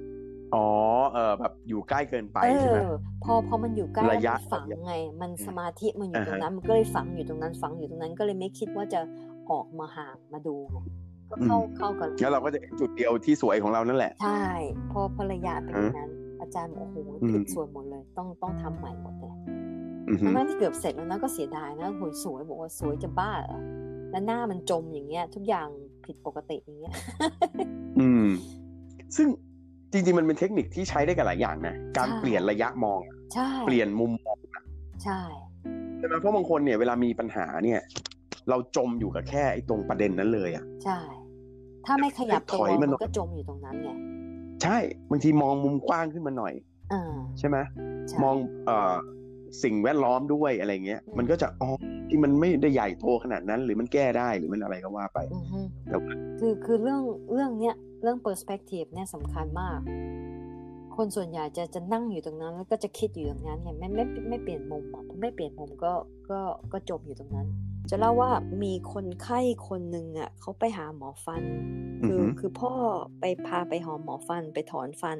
[0.53, 0.65] อ๋อ
[1.13, 2.83] เออแบบอยู่ใกล้เกินไปเอใช่ไหมอ
[3.23, 9.01] พอพอมันอยู่ใกล้ระยะมันฝังไง มันสมาธิมันอยู่อ่าตรงฮะนั้น มันก็เลยฝังอยู่ตรงนั้นฝังอยู่ตรงนั้นก็เลยไม่คิดว่าจะ
[9.51, 10.79] ออกมาห่างมาดูไง
[11.29, 14.45] ก็เข้าเข้ากันแล้วเราก็จะเห็นจุดเดียวที่สวยของเรานั่นแหละ ใช่
[14.91, 16.11] พอภรรยาเป็นอย่างนั้น
[16.41, 19.33] อาจารย์บอกโอ้โหอืมผิดส่วนหมดเลย ต้องต้องทำใหม่หมดเลย
[20.09, 23.59] อือฮึทั้งนั้นที่เกือบเสร็จแล้วนะก็เสียดายนะโหยสวยบอกว่าสวยจะบ้าเหรอ
[24.11, 25.67] แล้วหน้ามันจมอย่างเงี้ย ทุกอย่าง
[26.05, 26.93] ผิดปกติอย่างเงี้ย
[27.99, 28.27] อืม
[29.15, 29.27] ซึ่ง
[29.91, 33.01] จริงๆมันเป็นเทคนิคที่ใช้ได้กับหลายอย่างนะการใช่เปลี่ยนระยะมอง
[33.33, 34.37] ใช่เปลี่ยนมุมมอง
[35.03, 35.21] ใช่
[35.97, 37.81] ใช่ไหมเพราะบางคนเนี่ยเวลามีปัญหาเนี่ย
[38.49, 40.99] เราจมอยู่กับแค่ไอ้ตรงประเด็นนั้นเลยอะใช่
[41.87, 43.89] ถ้าไม่ขยับตัวถอยมาหน่มัอยนก็จมอยู่ตรงนั้นไง
[44.63, 44.77] ใช่
[45.09, 46.53] บางทีมองมุมกว้างขึ้นมาหน่อย
[46.93, 47.57] อ่าใช่ไหม
[48.07, 48.95] ใช่มองเอ่อ
[49.63, 51.69] สิ่งแวดล้อมด้วยอะไรเงี้ยอืมมันก็จะอ๋อ
[52.09, 57.01] ที่มันไม่ได้ใหญ่โตขนาดนั้น หรือมันแก้ได้หรือมันอะไรก็ว่าไปอือฮึแต่ว่าคือคือเรื่อง
[57.33, 59.79] เรื่องเนี้ยเรื่อง perspective เนี่ยสำคัญมาก
[60.95, 65.93] คนส่วนใหญ่จะจะนั่งอยู่ตรงนั้น แล้วก็จะคิดอยู่ตรงนั้นไงไม่ไม่ไม่เปลี่ยนมุมอะพอไม่เปลี่ยนมุมก็
[66.29, 66.39] ก็
[66.71, 67.47] ก็จมอยู่ตรงนั้น
[67.89, 68.31] จะเล่าว่า
[68.63, 71.43] มีคนไข้คนหนึ่งอะเขาไปหาหมอฟัน
[72.05, 72.73] คืออฮึคือพ่อ
[73.19, 75.19] ไปพาไปหอหมอฟันไปถอนฟัน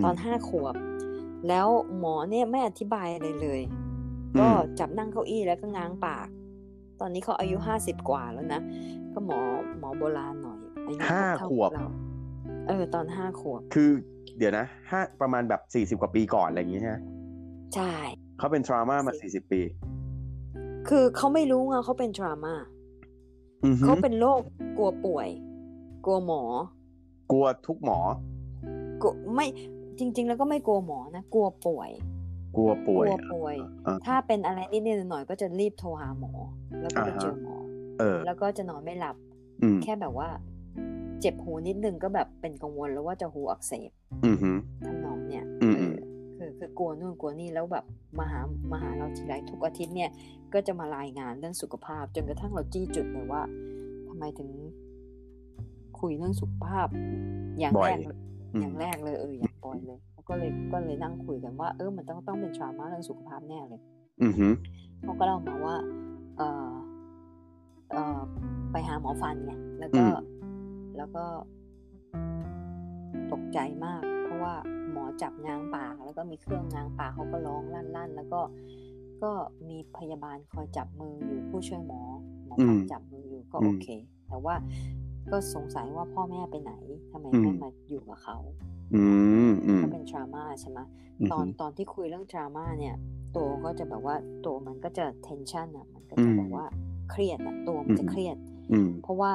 [0.00, 0.74] มตอนห้าขวบ
[1.48, 1.66] แล้ว
[1.98, 3.60] หมอเนี่ยไม่อธิบายอะไรเลย
[4.34, 6.26] อืมก็จับนั่งเก้าอี้แล้วก็ง้างปาก
[7.00, 8.60] ตอนนี้เขาอายุห้าสิบกว่าแล้วนะ
[9.12, 9.38] ก็หมอ
[9.78, 11.88] หมอโบราณหน่อยอายุห้าเท่ขวบเรา
[12.68, 13.90] เออตอนห้าขวบ คือ
[14.38, 17.00] เดี๋ยวนะห้าประมาณแบบสี่สิบกว่าปีก่อนอะไรอย่างเงี้ยฮะ
[17.74, 17.92] ใช่
[18.38, 19.60] เขาเป็นทรามามาสี่สิบปี
[20.90, 22.54] คือเขาไม่รู้ไงเขาเป็นทรามา
[23.64, 24.40] อือฮึเขาเป็นโรค
[24.78, 25.28] กลัวป่วย
[26.04, 26.42] กลัวหมอ
[27.30, 27.98] กลัวทุกหมอ
[29.02, 29.46] กลัวไม่
[29.98, 31.90] จริง ๆ แล้วก็ไม่กลัวหมอนะกลัวป่วย
[32.56, 36.32] กลัวป่วยกลัวป่วยอ่าถ้าเป็นอะไรนิดๆหน่อยๆก็จะรีบโทรหาหมอ
[36.80, 37.56] แล้วก็ไปอ่าฮะเจอหมอ
[37.98, 39.16] เออแล้วก็จะนอนไม่หลับ
[39.62, 40.28] อืมแค่แบบว่า
[41.20, 43.90] เจ็บหูนิดนึงก็แบบเป็นกังวลแล้วว่าจะหูอักเสบ
[44.26, 44.50] อือฮึ
[44.86, 45.44] ทำนองเนี่ย
[46.80, 47.84] กลัวนู่นกลัวนี่แล้วแบบ
[48.18, 48.40] มาหา
[48.72, 50.10] มาหาเราทีไรทุกอาทิตย์เนี่ย
[50.52, 53.42] ก็จะมารายงานเรื่องสุขภาพ จนกระทั่งเราจี้จุดเลยว่า
[54.08, 54.50] ทำไมถึง
[56.00, 56.88] คุยเรื่องสุขภาพ
[57.58, 58.18] อย่างบ่อแรยกเลย
[58.54, 63.80] อืมอย่างแรกเลยเอออย่างบ่อยเลยเขาก็เลยก็เลยนั่งคุยกันว่า เออมันต้องต้องเป็นทรามาเรื่องสุขภาพแน่เลย
[64.22, 64.48] อือฮึ
[65.02, 65.76] เขาก็เล่ามาว่า
[66.36, 66.72] เออ
[67.90, 68.18] เออ
[68.72, 70.04] ไปหาหมอฟันไงแล้วก็
[70.96, 71.24] แล้วก็
[73.32, 74.79] ตกใจมาก เพราะว่าหมอ
[75.22, 78.40] จับง้างปากแล้วก็มีเครื่องง้างปากเขาก็ร้องลั่น ๆ แล้วก็
[79.22, 79.30] ก็
[79.68, 82.00] มีพยาบาลคอยจับมืออยู่ผู้ช่วยหมอ
[82.46, 83.86] หมอฟันอืมจับมืออยู่ก็อืมโอเค
[84.28, 84.54] แต่ว่า
[85.30, 86.72] ก็สงสัยว่าพ่อแม่ไปไหน
[87.10, 88.36] ทำไมอืมไม่มาอยู่กับเขา
[88.94, 89.02] อื
[89.48, 90.78] มอืมก็เป็น trauma ใช่ไหม
[91.20, 92.94] อืมตอนตอนที่คุยเรื่อง trauma เนี่ย
[93.36, 96.66] ตัวก็จะแบบว่าตัวมันก็จะ tension อะมันก็จะอืมแบบว่า
[97.10, 98.36] เครียดอะตัวมันจะอืมเครียด
[98.72, 99.32] อืมเพราะว่า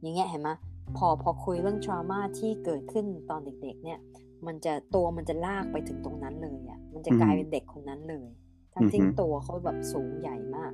[0.00, 0.50] อย่างเงี้ยเห็นไหม
[0.96, 3.98] พอพอคุยเรื่อง trauma ที่เกิดขึ้นตอนเด็ก ๆ เนี่ย
[4.46, 8.26] มันจะตัวมันจะลากไปถึงตรงนั้นเลยอะ มันจะกลายเป็นเด็กคนนั้นเลย
[8.74, 10.72] ทั้งที่อือฮึตัวเขาแบบสูงใหญ่มาก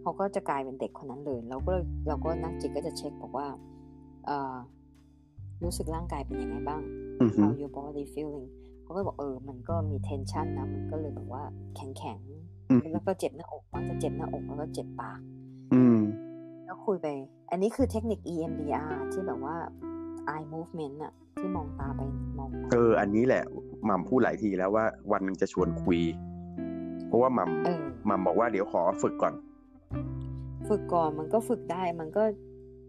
[0.00, 1.72] เขาก็จะกลายเป็นเด็กคนนั้นเลย เราก็
[2.08, 3.46] เราก็นักจิตก็จะเช็คบอกว่า
[4.26, 4.54] เอ่อ
[5.62, 6.82] รู้สึกร่างกายเป็นยังไงบ้าง
[7.20, 8.48] อืม how your body feeling
[8.82, 11.42] เขาก็บอกเออ มันก็มี tension นะ มันก็เลยแบบว่า
[11.76, 15.20] แข็งแข็งๆอืมแล้วก็เจ็บหน้าอกมันจะเจ็บหน้าอกแล้วก็เจ็บปาก
[15.74, 16.00] อืม
[16.64, 17.06] แล้วคุยไป
[17.50, 19.56] อันนี้คือเทคนิค EMDR ที่แบบว่า
[20.34, 22.00] eye movement อะ ที่มองตาไป
[22.38, 23.42] มองมาเออ อันนี้แหละ
[23.84, 26.00] หม่ำพูดหลายทีแล้วว่า วันหนึงจะชวนคุย
[27.08, 29.34] เพราะว่าหม่เออำหม่ำบอกว่าเดี๋ยวขอฝึกก่อน
[30.68, 32.22] ฝึกก่อนมันก็ฝึกได้มันก็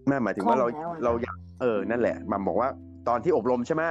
[0.08, 2.70] แม่หมายถึงว่าเราคล่องแล้วอะนะเราอยากเออนั่นแหละหม่ำบอกว่า
[3.08, 3.84] ตอนที่อบรมใช่ไหม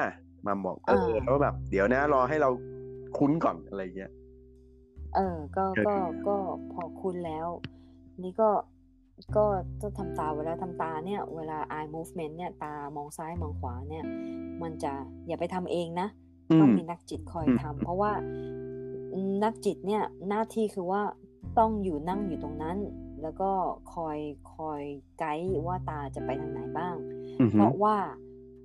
[0.44, 2.50] หม่ำบอกเอออ่าแล้วแบบเดี๋ยวนะ รอให้เรา
[3.18, 4.10] คุ้นก่อนอะไรเงี้ย
[5.16, 5.94] เออ ก็เออก็
[6.28, 6.36] ก็
[6.72, 7.48] พอคุ้นแล้ว
[8.22, 8.48] นี่ก็
[9.36, 9.44] ก็
[9.80, 14.04] ต้องทำตาเวลาทำตาเนี่ย เวลา eye movement เนี่ย ตามองซ้ายมองขวาเนี่ย
[14.62, 14.92] มันจะ
[15.26, 16.08] อย่าไปทำเองนะ
[16.50, 18.12] อืต้องมมีนักจิตคอยอืมทำเพราะว่า
[19.44, 21.02] นักจิตเนี่ยหน้าที่คือว่า
[21.58, 22.78] ต้องอยู่นั่งอยู่ตรงนั้น
[23.22, 23.50] แล้วก็
[23.94, 24.18] คอย
[24.54, 24.82] คอย
[25.18, 26.96] ไกด์ว่าตาจะไปทางไหนบ้าง
[27.40, 27.96] อือเพฮึราะว่า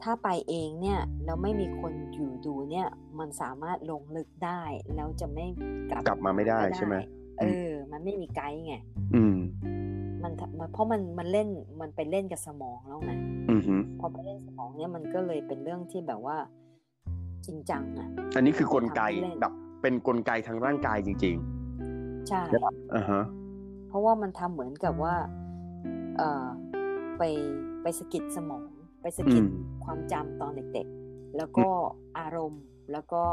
[0.03, 2.87] ถ้าไปเองเนี่ยแล้วไม่มีคนอยู่ดูเนี่ย
[3.19, 4.61] มันสามารถลงลึกได้
[4.95, 5.45] แล้วจะไม่
[5.89, 6.95] กลับกลับมาไม่ได้ก็ใช่ไหม
[7.39, 8.75] เออ มันไม่มีไกด์ไง
[9.15, 9.86] อืมมันมัน
[10.73, 11.47] เพราะมันมันเล่น
[11.81, 13.11] มันไปเล่นกับสมองแล้วไง
[13.51, 16.37] อือฮึพอไปเล่นสมองเนี่ยมันก็เลยเป็นเรื่องที่แบบว่า
[17.45, 21.35] จริงจังอะ อันนี้คือกลไกทำให้เล่นแบบเป็นกลไกทางร่างกายจริง
[22.29, 23.23] ใช่ๆอ่าฮะ
[23.87, 25.15] เพราะว่ามันทำเหมือนกับว่า
[26.17, 26.47] เอ่อ
[27.17, 27.23] ไป
[27.81, 28.67] ไปสะกิดสมอง
[29.01, 31.67] ไปสะกิดอืมความจำตอนเด็กๆ แล้วก็
[32.19, 33.23] อารมณ์แล้วก็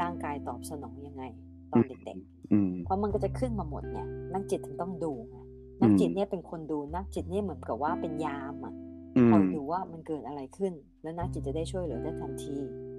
[0.00, 1.24] ร่างกายตอบสนองยังไง
[1.72, 2.18] ตอนเด็ก
[2.52, 4.00] อืมๆเพราะมันก็จะขึ้นมาหมดไง
[4.32, 5.38] นักจิตถึงต้องดูไง
[5.80, 8.74] นักจิตเนี่ยเป็นคนดูนักจิตเนี่ยเหมือนกับว่าเป็นยามอะ
[9.16, 12.56] อืคมอยดูว่ามันเกิดอะไรขึ้น แล้วนักจิตจะได้ช่วยเหลือได้ทันที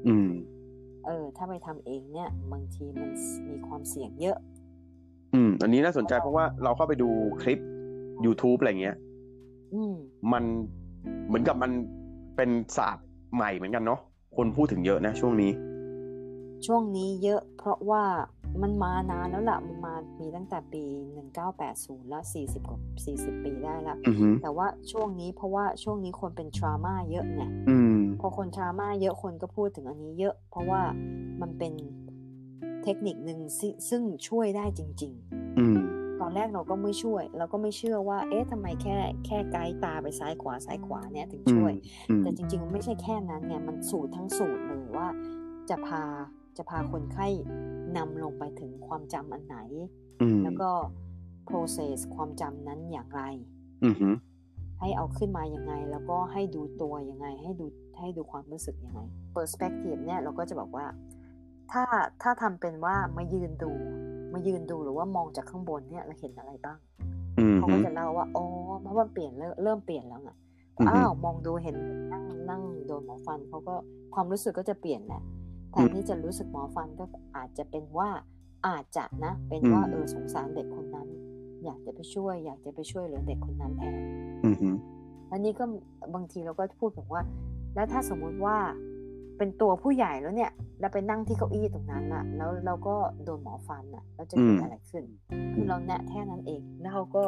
[0.08, 0.28] อืม
[1.06, 3.10] เออ ถ้าไปทำเองเนี่ย บางทีมัน
[3.50, 4.38] มีความเสี่ยงเยอะ
[5.34, 7.10] อืม อันนี้น่าสนใจเพราะว่าเราเข้าไปดู
[7.42, 7.60] คลิป
[8.26, 8.98] YouTube อะไรเงี้ย
[9.74, 9.96] อืม
[10.34, 10.44] มัน
[11.28, 11.72] เหมือนกับมัน
[12.36, 14.00] เป็นศาสตร์ใหม่เหมือนกันเนาะ
[14.38, 15.52] คนพูดถึงเยอะนะช่วงนี้
[16.66, 18.04] ช่วงนี้เยอะเพราะว่า
[18.62, 20.84] มันมานานแล้วล่ะมันมามีตั้งแต่ปี
[21.48, 22.80] 1980 แล้ว 40 กว่า
[23.14, 30.82] 40 ปีได้แล้วอือฮึแต่ว่าช่วงนี้เพราะว่าช่วงนี้คนเป็น trauma เยอะไงอืมพอคน trauma เยอะคนก็พูดถึงอันนี้เยอะ เพราะว่า
[31.42, 31.74] มันเป็น
[32.84, 35.14] เทคนิคหนึ่งซิซึ่งช่วยได้จริง
[35.60, 41.74] อืมๆตอนแรกเราก็ไม่ช่วย เราก็ไม่เชื่อว่า เอ๊ะทำไมแค่แค่ไกด์ตาไปซ้ายขวาซ้ายขวาเนี่ยถึงช่วย
[42.10, 45.08] อืมแต่จริง ๆ มันไม่ใช่แค่นั้นไงมันสูตรทั้งสูตรเลยว่า
[45.70, 46.04] จะพา
[46.58, 47.28] จะพาคนไข้
[47.98, 49.58] นำลงไปถึงความจำอันไหน
[50.22, 50.70] อืมแล้วก็
[51.50, 53.22] process ความจำนั้นอย่างไร
[53.86, 54.10] อือฮึ
[54.80, 57.66] ให้เอาขึ้นมายังไง แล้วก็ให้ดูตัวยังไง ให้ดู
[58.00, 59.00] ให้ดูความรู้สึกยังไง
[59.36, 60.86] perspective เนี่ยเราก็จะบอกว่า
[61.72, 61.84] ถ้า
[62.22, 63.72] ถ้าทำเป็นว่ามายืนดู
[64.34, 66.78] มายืนดูหรือว่ามองจากข้างบนเนี่ยเราเห็นอะไรบ้าง
[67.40, 68.46] อืมเขาก็จะเล่าว่าอ๋อ
[68.82, 70.30] เพราะว่าเปลี่ยนเริ่มเริ่มเปลี่ยนแล้วไง
[70.80, 71.76] อือฮึอ้าวมองดูเห็น
[72.12, 73.74] นั่งนั่งโดนหมอฟันเขาก็
[74.14, 75.22] ความรู้สึกก็จะเปลี่ยนแหละ
[75.74, 77.06] แทนที่จะรู้สึกหมอฟันก็
[77.38, 78.10] อาจจะเป็นว่า
[78.68, 81.08] อาจจะนะ เป็นว่าอืมเออสงสารเด็กคนนั้น
[81.66, 83.94] อยากจะไปช่วย อยากจะไปช่วยเหลือเด็กคนนั้นแทน
[84.46, 84.70] อือฮึ
[85.32, 85.64] อันนี้ก็
[86.16, 87.22] บางทีเราก็พูดแบบว่า
[87.76, 88.58] แล้วถ้าสมมุติว่า
[89.38, 95.04] เป็นตัวผู้ใหญ่แล้วเนี่ยแล้วไปนั่งที่เก้าอี้ตรงนั้นน่ะแล้วเราก็โดนหมอฟันน่ะแล้วจะเกิดอะไรขึ้น
[95.54, 97.24] คือเราแนะแค่นั้นเองแล้วเขาก็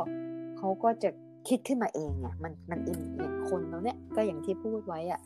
[0.57, 1.09] เขาก็จะ
[1.47, 5.21] คิดขึ้นมาเองไงมันมันอินอย่างคนเราเนี่ยก็อย่างที่พูดไว้อะ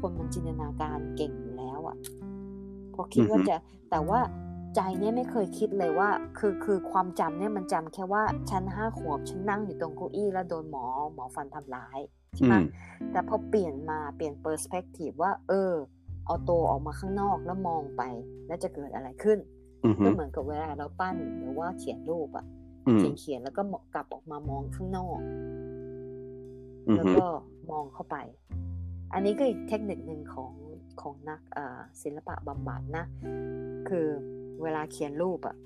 [0.00, 1.96] คนมันจินตนาการเก่งอยู่แล้วอะ
[2.94, 3.56] พอคิดว่าอือฮึจะ
[3.90, 4.20] แต่ว่า
[4.76, 11.98] ใจเนี่ยไม่เคยคิดเลยว่า คือคือความจำเนี่ยมันจำแค่ว่าฉันห้าขวบฉันนั่งอยู่ตรงเก้าอี้แล้วโดนหมอหมอฟันทำร้าย
[12.36, 12.62] ใช่อืไหมม
[13.12, 15.72] แต่พอเปลี่ยนมาเปลี่ยนเปอร์สเปกทีฟว่า เออ
[16.26, 18.02] เอาตัวออกมาข้างนอกแล้วมองไป
[18.46, 19.38] แล้วจะเกิดอะไรขึ้น
[19.84, 22.46] อือฮึก็เหมือนกับเวลาเราปั้นหรือว่าเขียนรูปอะ
[22.86, 23.62] อืมเขียนเขียนแล้วก็
[23.94, 25.18] กลับออกมามองข้างนอก
[26.88, 27.24] อือแล้วฮึก็
[27.70, 28.16] มองเข้าไป
[29.12, 30.52] อันนี้ก็อีกเทคนิคหนึ่งของ
[31.02, 33.04] ของนักอ่าศิลปะบำบัดนะ
[33.88, 34.06] คือ
[34.62, 35.56] เวลาเขียนรูปอะ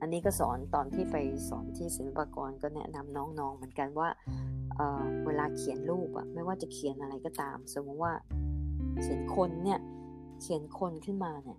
[0.00, 1.16] อันนี้ก็สอนตอนที่ไป
[1.48, 4.08] สอนที่ศิลปากรก็แนะนำน้องๆเหมือนกันว่า
[4.76, 8.12] เอ่อเวลาเขียนรูปอะไม่ว่าจะเขียนอะไรก็ตาม สมมติว่า
[9.00, 9.80] เขียนคนเนี่ย
[10.40, 11.58] เขียนคนขึ้นมาเนี่ย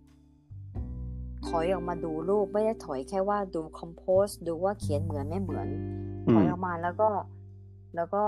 [1.47, 5.67] ถอยออกมาดูรูปไม่ได้ถอยแค่ว่าดูคอมโพสดูว่าเขียนเหมือนไม่เหมือน
[6.27, 7.10] อืถมอยออกมาแล้วก็
[7.95, 8.23] แล้วก็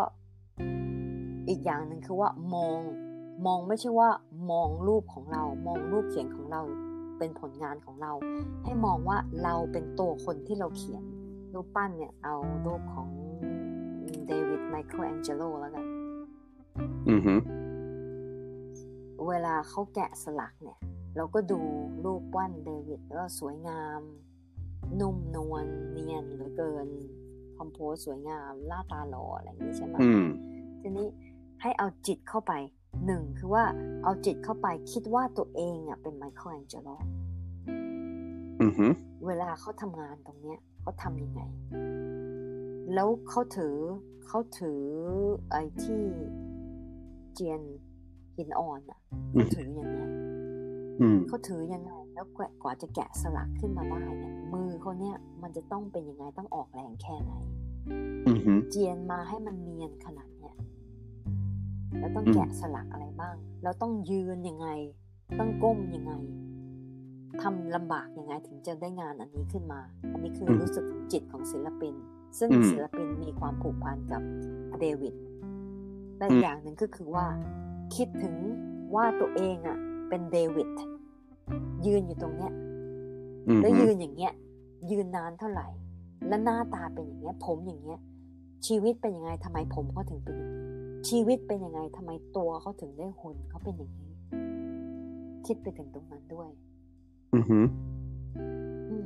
[1.49, 2.79] อีกอย่างหนึ่งคือว่ามอง
[3.45, 4.09] มองไม่ใช่ว่า
[4.51, 6.61] มองรูปของเรา มองรูปเขียนของเรา
[7.17, 8.11] เป็นผลงานของเรา
[8.63, 11.03] ให้มองว่าเราเป็นตัวคนที่เราเขียน
[11.53, 13.09] รูปปั้นเนี่ย เอารูปของ
[14.27, 15.85] เดวิดไมเคิลแองเจโลแล้วกัน
[17.09, 17.35] อือฮึ
[19.29, 20.77] เวลาเขาแกะสลักเนี่ย
[21.15, 21.59] เราก็ดู
[22.05, 24.01] รูปปั้นเดวิดแล้วก็สวยงาม
[24.99, 26.87] นุ่มนวลเนียนเหลือเกิน
[27.57, 30.25] คอมโพสสวยงามหน้าตาหล่ออะไรอย่างนี้ใช่ไหมอืม
[30.81, 31.07] ทีนี้
[31.61, 32.53] ให้เอาจิตเข้าไป
[33.05, 33.63] หนึ่งคือว่า
[34.03, 36.89] เอาจิตเข้าไปคิดว่าตัวเองอะเป็นไมเคิลแองเจโล
[38.61, 38.87] อือฮึ
[39.25, 41.41] เวลาเขาทำงานตรงเนี้ยเขาทำยังไง
[42.93, 43.75] แล้วเขาถือ
[44.27, 44.81] เขาถือ
[45.51, 46.03] ไอ้ที่
[47.33, 47.61] เจียน
[48.35, 48.99] หินอ่อนอะ
[49.35, 49.99] อืเขามถือยังไง
[51.01, 57.33] อืมเขาถือยังไง แล้วกว่ากว่าจะแกะสลักขึ้นมาได้เนี่ย มือเขาเนี่ย มันจะต้องเป็นยังไงต้องออกแรงแค่ไหน
[58.27, 60.55] อือฮึเจียนมาให้มันเนียนขนาดเนี้ย
[61.97, 64.67] แล้วต้องอืมแกะสลักอะไรบ้าง แล้วต้องยืนยังไง
[65.39, 66.13] ต้องก้มยังไง
[67.41, 71.95] ทำลำบากยังไงถึงจะได้งานอันนี้ขึ้นมา อันนี้คือรู้สึกถึงจิตของศิลปิน
[72.39, 74.21] ซึ่งศิลปินมีความผูกพันกับ
[74.79, 75.15] เดวิด
[76.17, 77.25] และอีกอย่างหนึ่งก็คือว่า
[77.95, 78.35] คิดถึง
[78.95, 79.77] ว่าตัวเองอะ
[80.09, 80.69] เป็นเดวิด
[81.85, 82.53] ยืนอยู่ตรงเนี้ย
[83.49, 84.33] อือแล้วฮึยืนอย่างเงี้ย
[84.91, 85.67] ยืนนานเท่าไหร่
[86.27, 87.99] แล้วหน้าตาเป็นอย่างเงี้ย ผมอย่างเงี้ย
[88.67, 90.63] ชีวิตเป็นยังไงทำไมผมเขาถึงเป็นอย่างนี้
[91.07, 94.13] ชีวิตเป็นยังไงทำไมตัวเขาถึงได้หุ่นเขาเป็นอย่างนี้
[95.47, 96.49] คิดไปถึงตรงนั้นด้วย
[97.35, 97.59] อือฮึ
[98.89, 99.05] อืม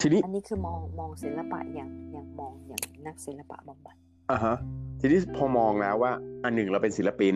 [0.00, 3.96] ทีนี้อันนี้คือมองมองศิลปะอย่างอย่างมองอย่างนักศิลปะบำบัด
[4.30, 4.56] อ่าฮะ
[5.00, 6.12] ทีนี้พอมองแล้วว่า
[6.44, 7.34] อันหนึ่งเราเป็นศิลปิน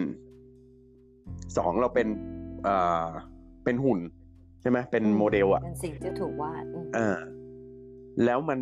[1.56, 2.08] สองเราเป็น
[2.62, 2.74] เอ่
[3.06, 3.06] อ
[3.64, 4.00] เป็นหุ่น
[4.60, 7.18] ใช่ไหมเป็นโมเดลอะเป็นสิ่งที่ถูกวาดอืมเออ
[8.24, 8.58] แล้วมัน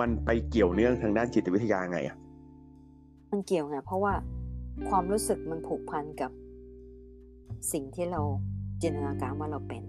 [0.00, 2.16] มันไปเกี่ยวเนื่องทางด้านจิตวิทยาไงอะ
[3.30, 4.14] มันเกี่ยวไงเพราะว่า
[4.88, 6.30] ความรู้สึกมันผูกพันกับ
[7.72, 8.20] สิ่งที่เรา
[8.82, 9.82] จินตนาการว่าเราเป็น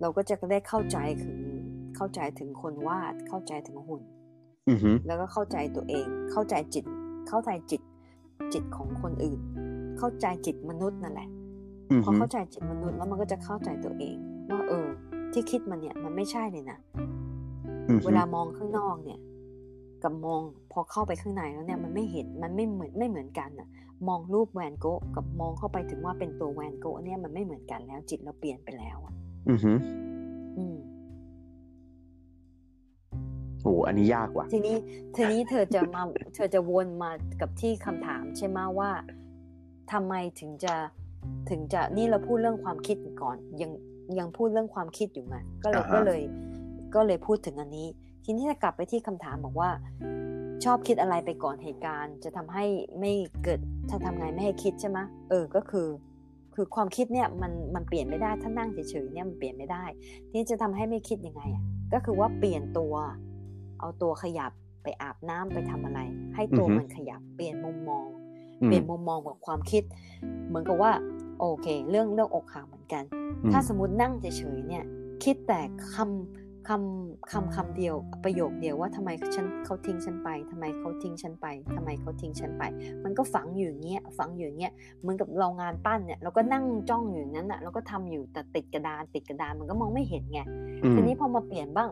[0.00, 1.36] เราก็จะได้เข้าใจถึง
[1.96, 4.02] เข้าใจถึงคนวาด เข้าใจถึงหุ่น
[4.68, 6.84] อือฮึแล้วก็เข้าใจตัวเอง เข้าใจจิต
[7.28, 7.82] เข้าใจจิต
[8.52, 9.40] จิตของคนอื่น
[9.98, 11.28] เข้าใจจิตมนุษย์นั่นแหละ
[11.90, 14.16] อือพอฮึเข้าใจจิตมนุษย์แล้วมันก็จะเข้าใจตัวเอง
[14.50, 14.86] ว่าเออ
[15.32, 16.78] ที่คิดมันเนี่ย มันไม่ใช่เลยนะ
[17.88, 19.18] อือฮึเวลามองข้างนอกเนี่ย
[20.04, 20.40] กับมอง
[20.72, 23.68] พอเข้าไปข้างในแล้วเนี่ยมันไม่เห็นมันไม่เหมือนไม่เหมือนกันน่ะ
[24.08, 29.14] มองรูปแวนโกะกับมองเข้าไปถึงว่าเป็นตัวแวนโกะเนี่ยมันไม่เหมือนกันแล้วจิตเราเปลี่ยนไปแล้วอะ
[29.48, 29.72] อือฮึ
[30.58, 30.76] อืม
[33.62, 34.76] โอ้อันนี้ยากว่ะ ทีนี้
[35.16, 36.02] ทีนี้เธอจะมา
[36.34, 38.90] เธอจะวนมากับที่คำถาม ใช่ไหมว่า
[39.92, 40.74] ทำไมถึงจะ
[41.50, 43.70] ถึงจะนี่เราพูดเรื่องความคิดก่อน ยัง
[44.18, 46.22] ยังพูดเรื่องความคิดอยู่ไงก็เลยอ่าฮะก็เลย
[46.94, 47.88] ก็เลยพูดถึงอันนี้
[48.24, 49.70] ทีนี้จะกลับไปที่คำถามบอกว่า
[50.64, 52.64] ชอบคิดอะไรไปก่อนเหตุการณ์ จะทำให้
[53.00, 53.60] ไม่เกิด
[53.90, 54.98] ถ้าทำไงไม่ให้คิดใช่ไหม
[55.30, 55.88] เออก็คือ
[56.54, 59.84] คือความคิดเนี่ยมันมันเปลี่ยนไม่ได้ถ้านั่งเฉยๆเนี่ยมันเปลี่ยนไม่ได้
[60.32, 62.94] ที่จะทำให้ไม่คิดยังไงอะก็คือว่าเปลี่ยนตัว
[63.78, 66.00] เอาตัวขยับไปอาบน้ำไปทำอะไร
[66.34, 68.06] ให้ตัวอือฮึมันขยับเปลี่ยนมุมมอง
[68.60, 69.82] อืมเปลี่ยนมุมมองกับความคิด
[70.48, 70.92] เหมือนกับว่า
[71.38, 74.84] โอเค เรื่องเรื่องอกหักเหมือนกันอืมถ้าสมมตินั่งเฉยๆเนี่ย
[75.24, 75.60] คิดแต่
[75.94, 82.62] คำ คำคำคำเดียวประโยคเดียวว่าทำไมฉันเขาทิ้งฉันไปทำไมเขาทิ้งฉันไปทำไมเขาทิ้งฉันไป
[83.04, 90.40] มันก็ฝังอยู่อย่างเงี้ยฝังอยู่อย่างเงี้ยเหมือนกับเรางานปั้นเนี่ยเราก็นั่งจ้องอยู่อย่างนั้นอะเราก็ทำอยู่แต่ติดกระดานติดกระดานมันก็มองไม่เห็นไง
[90.84, 91.88] อืมทีนี้พอมาเปลี่ยนบ้าง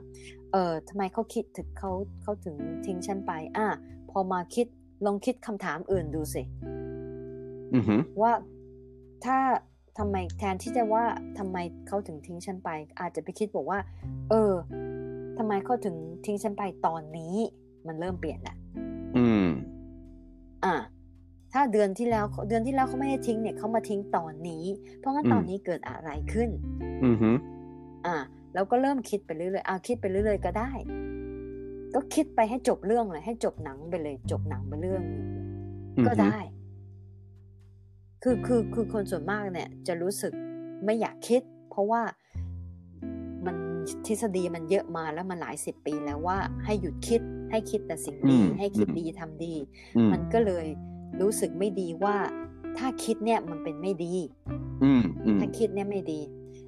[0.52, 1.90] เออทำไมเขาคิดถึงเขา
[2.22, 2.56] เขาถึง
[2.86, 3.66] ทิ้งฉันไป อะ
[4.10, 4.66] พอมาคิด
[5.06, 6.42] ลองคิดคำถามอื่นดูสิ
[7.74, 8.32] อือฮึว่า
[9.24, 9.38] ถ้า
[9.98, 11.04] ทำไมแทนที่จะว่า
[11.38, 13.78] ทำไมเขาถึงทิ้งฉันไป อาจจะไปคิดบอกว่า
[14.30, 14.52] เออ
[15.38, 17.34] ทำไมเขาถึงทิ้งฉันไปตอนนี้
[17.86, 18.56] มันเริ่มเปลี่ยนแหละ
[19.16, 19.46] อืม
[20.64, 20.76] อะ
[21.52, 24.64] ถ้าเดือนที่แล้วเดือนที่แล้วเขาไม่ได้ทิ้งเนี่ยเขามาทิ้งตอนนี้
[24.98, 26.50] เพราะงั้นอืมตอนนี้เกิดอะไรขึ้น
[27.04, 27.30] อือฮึ
[28.06, 28.16] อะ
[28.54, 30.70] แล้วก็เริ่มคิดไปเรื่อยๆอะคิดไปเรื่อยๆก็ได้
[31.94, 35.46] ก็คิดไปให้จบเรื่องเลยให้จบหนังไปเลย จบหนังไปเรื่องหนึงเลย
[35.96, 36.38] อือฮึก็ได้
[38.22, 40.32] คือคือคือคนส่วนมากเนี่ยจะรู้สึก
[40.84, 42.02] ไม่อยากคิด เพราะว่า
[43.46, 43.56] มัน
[44.06, 49.54] ทฤษฎีมันเยอะมาแล้วมันหลายสิบปีแล้วว่าให้หยุดคิดให้คิดแต่สิ่งดีอืมให้คิดอืมดีทำดี
[49.96, 50.66] อืมมันก็เลย
[51.20, 52.16] รู้สึกไม่ดีว่า
[52.78, 54.14] ถ้าคิดเนี่ยมันเป็นไม่ดี
[54.82, 56.20] อืมอืมถ้าคิดเนี่ยไม่ดี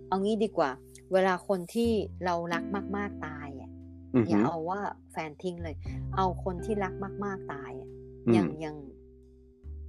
[0.08, 0.70] เอางี้ดีกว่า
[1.12, 1.90] เวลาคนที่
[2.24, 2.64] เรารัก
[2.96, 3.70] มาก ๆตายอะ
[4.16, 4.80] อืออฮึย่าเอาว่า
[5.12, 5.76] แฟนทิ้งเลย
[6.16, 6.92] เอาคนที่รัก
[7.24, 7.88] มาก ๆตายอะ
[8.28, 8.76] อือย่ามงอย่าง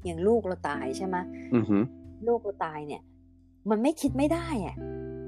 [0.06, 1.18] อย่างลูกเราตายใช่ไหม
[1.56, 1.78] อือฮึ
[2.28, 3.02] ลูกเราตายเนี่ย
[3.70, 4.76] มันไม่คิดไม่ได้อะ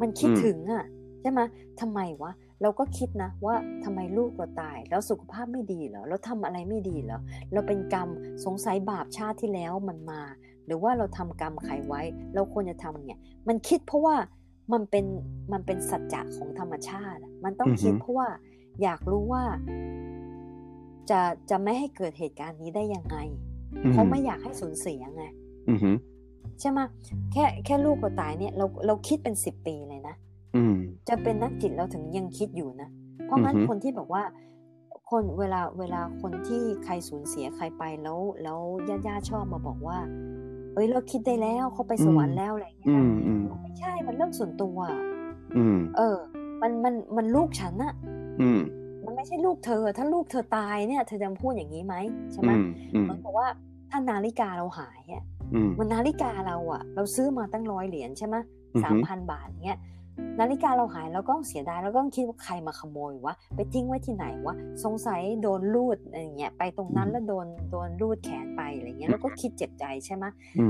[0.02, 0.86] มันคิดอืมถึงอะ
[1.22, 1.42] ใช่ไหม
[1.80, 7.20] ทำไมวะเราก็คิดนะว่าทำไมลูกเราตาย แล้วสุขภาพไม่ดีเหรอเราทำอะไรไม่ดีเหรอ
[7.54, 8.10] เราเป็นกรรม
[8.46, 10.22] สงสัยบาปชาติที่แล้วมันมา
[10.66, 12.02] หรือว่าเราทำกรรมใครไว้
[12.34, 14.16] เราควรจะทำเนี่ย มันคิดเพราะว่า
[14.74, 15.06] มันเป็น
[15.52, 18.28] มันเป็นสัจจะของธรรมชาติ มันต้องคิดเพราะว่า
[18.82, 19.44] อยากรู้ว่า
[21.10, 23.18] จะจะไม่ให้เกิดเหตุการณ์นี้ได้ยังไง
[23.91, 25.23] เพราะไม่อยากให้สูญเสียไง
[26.60, 26.80] ใช่ไหม
[27.32, 30.15] แค่แค่ลูกเราตายเนี่ยเราเราคิดเป็นสิบปีเลยนะ
[31.10, 32.89] จะเป็นนักจิตเราถึงยังคิดอยู่นะ
[33.25, 34.23] เพราะงั้นคนที่บอกว่า
[35.10, 39.97] คนเวลาเวลาคนที่ใครสูญเสียใครไปแล้วแล้วญาติญาติชอบมาบอกว่า
[40.73, 42.89] เอ้ยเราคิดได้แล้วเขาไปสวรรค์แล้วอะไรเงี้ย
[43.63, 44.77] ไม่ใช่มันเรื่องส่วนตัว
[45.97, 46.17] เออ
[46.62, 47.93] มันมันมันลูกฉันอะ
[48.39, 48.47] มัน
[49.17, 51.95] ไม่ใช่ลูกเธอ ถ้าลูกเธอตายเนี่ย เธอจะพูดอย่างนี้ไหม
[52.32, 52.51] ใช่ไหม
[53.10, 53.47] มันบอกว่า
[53.89, 55.23] ถ้านาฬิกาเราหายอะ
[55.80, 58.36] มันนาฬิกาเราอะเราซื้อมาตั้งร้อยเหรียญใช่ไหม
[58.84, 59.80] สามพันบาทเงี้ย
[60.39, 70.25] นาฬิกาเราหายเราก็เสียดายแล้วก็คิดว่าใครมาขโมยวะไปทิ้งไว้ที่ไหนวะสงสัยโดนลูดอะไรเงี้ยไปตรงนั้นแล้วโดนโดนลูดแขนไปอะไรเงี้ยแล้วก็คิดเจ็บใจใช่ไหม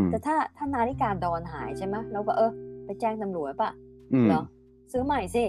[0.09, 2.51] แต่ถ้าถ้านาฬิกาดอนหายใช่ไหมเราก็เออ
[2.85, 3.71] ไปแจ้งตำรวจปะ
[4.27, 4.43] เหรอ
[4.91, 5.43] ซื้อใหม่สิ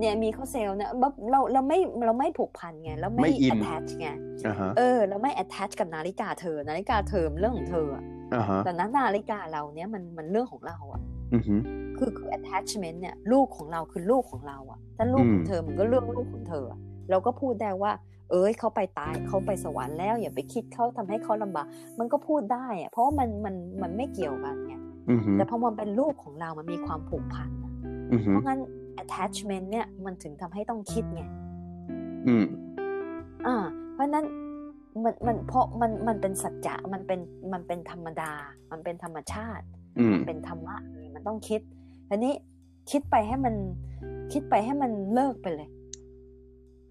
[0.00, 0.90] เนี่ยมีเขาเซลเนี่ย
[1.30, 4.08] เราเราไม่เราไม่ผูกพันไงเราไม่ attach ไง
[4.78, 7.88] เออ เราไม่ attach กับนาฬิกาเธอ นาฬิกาเธอเรื่องของเธอ
[8.64, 11.02] แต่นั้นนาฬิกาเราเนี่ยมันมันเรื่องของเราอะ
[11.98, 16.66] คือคือ attachment เนี่ยลูกของเราคือลูกของเราอะถ้าลูกของเธอมันก็เรื่องลูกของเธอ
[17.10, 17.92] เราก็พูดได้ว่า
[18.30, 21.66] เอ้ยเขาไปตายเขาไปสวรรค์แล้วอย่าไปคิดเขาทำให้เขาลำบาก
[21.98, 24.74] มันก็พูดได้อะเพราะว่ามันมันมันไม่เกี่ยวกันไง
[25.34, 27.50] แต่พอมันเป็นลูกของเรามันมีความผูกพัน
[28.22, 28.60] เพราะงั้น
[29.02, 31.22] attachment เนี่ยมันถึงทำให้ต้องคิดไง
[32.28, 32.44] อืม
[33.46, 33.56] อ่า
[33.92, 34.26] เพราะนั้น
[35.04, 37.20] มันมันเพราะมันมันเป็นสัจจะมันเป็น
[37.52, 38.32] มันเป็นธรรมดา
[38.70, 39.64] มันเป็นธรรมชาติ
[40.12, 40.76] มันเป็นธรรมะ
[41.14, 41.60] มันต้องคิด
[42.08, 42.34] ทีนี้
[42.90, 43.54] คิดไปให้มัน
[44.32, 45.68] คิดไปให้มันเลิกไปเลย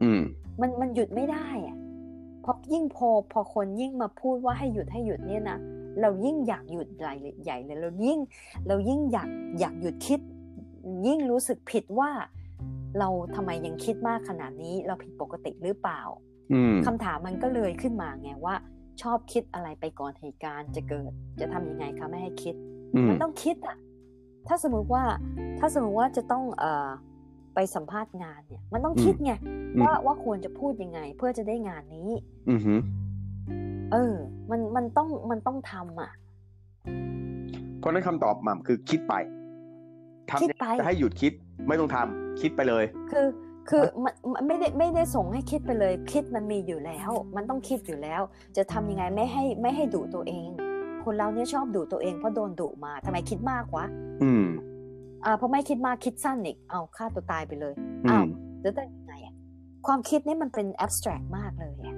[0.02, 0.22] อืม
[0.62, 1.78] มันมันหยุดไม่ได้อะ
[2.42, 5.58] เพราะยิ่งพอพอคนยิ่งมาพูดว่าให้หยุดให้หยุดเนี่ยนะ
[6.02, 8.20] เรายิ่งอยากหยุดใหญ่ใหญ่เลย เรายิ่ง
[8.68, 10.20] เรายิ่งอยากอยากหยุดคิด
[11.08, 12.12] ยิ่งรู้สึกผิดว่า
[13.00, 16.02] เราทำไมยังคิดมากขนาดนี้ เราผิดปกติหรือเปล่า
[16.86, 18.56] คำถามมันก็เลยขึ้นมาไงว่า
[19.02, 22.56] ชอบคิดอะไรไปก่อนเหตุการณ์จะเกิด จะทำยังไงคะไม่ให้คิด
[23.10, 23.78] มันต้องคิดอะ
[24.48, 25.04] ถ้าสมมติว่า
[25.60, 26.90] ถ้าสมมติว่าจะต้องเอ่อ
[27.56, 29.34] ไปสัมภาษณ์งานเนี่ย มันต้องคิดไง
[29.86, 32.10] ว่าว่าควรจะพูดยังไง เพื่อจะได้งานนี้
[32.50, 32.56] อื
[33.92, 34.16] เออ
[34.52, 36.12] มันมันต้องมันต้องทำอะ
[37.80, 39.14] เพราะนั้นคำตอบหม่ำคือคิดไป
[40.30, 41.32] ทำจะให้หยุดคิด
[41.68, 43.28] ไม่ต้องทำคิดไปเลย คือ
[43.70, 44.10] คือมั
[44.42, 48.22] นไม่ได้ไม่ได้ส่งให้คิดไปเลย คิดมันมีอยู่แล้ว มันต้องคิดอยู่แล้ว
[48.58, 50.48] จะทำยังไงไม่ให้ไม่ให้ดุตัวเอง
[51.04, 53.86] คนเราเนี่ยชอบดุตัวเองเพราะโดนดุมาทำไมคิดมากวะ
[54.24, 54.46] อืม
[55.26, 57.74] อ่าเพราะไม่คิดมากคิดสั้นอีกเอาฆ่าตัวตายไปเลย
[58.10, 58.26] อ้าว
[58.62, 59.34] แล้วแต่ยังไงอะ
[59.88, 61.96] ความคิดนี่มันเป็น abstract มากเลยอะ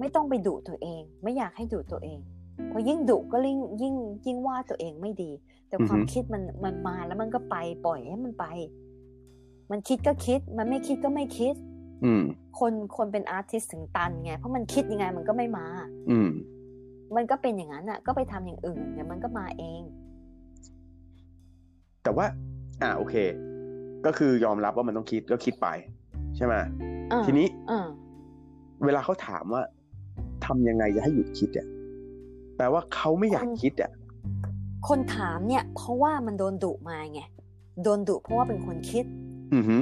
[0.00, 2.18] ไม่ต้องไปดุตัวเอง ไม่อยากให้ดุตัวเอง
[2.70, 3.94] พอยิ่งดุก็ยิ่งยิ่ง
[4.26, 5.30] ยิ่งว่าตัวเองไม่ดี
[5.68, 8.46] แต่ความคิดมันมันมาแล้วมันก็ไปปล่อยให้มันไป
[9.70, 11.54] มันคิดก็คิด มันไม่คิดก็ไม่คิด
[12.04, 12.12] อื
[12.58, 15.66] คนคนเป็นอาร์ติสถึงตันไงเพราะมันคิดยังไงมันก็ไม่มา
[16.10, 16.30] อืม
[17.16, 19.82] มันก็เป็นอย่างนั้นอะ ก็ไปทำอย่างอื่นเดี๋ยวมันก็มาเอง
[22.02, 22.26] แต่ว่า
[22.82, 23.14] อ่าโอเค
[24.06, 25.68] ก็คือยอมรับว่ามันต้องคิดก็คิดไป
[26.36, 26.54] ใช่ไหม
[27.26, 27.46] ทีนี้
[28.84, 29.62] เวลาเขาถามว่า
[30.46, 31.66] ทำยังไงจะให้หยุดคิดอะ
[32.56, 33.90] แปลว่าเขาไม่อยากคิดอะ
[34.88, 37.20] คนถามเนี่ย เพราะว่ามันโดนดุมาไง
[37.82, 39.04] โดนดุเพราะว่าเป็นคนคิด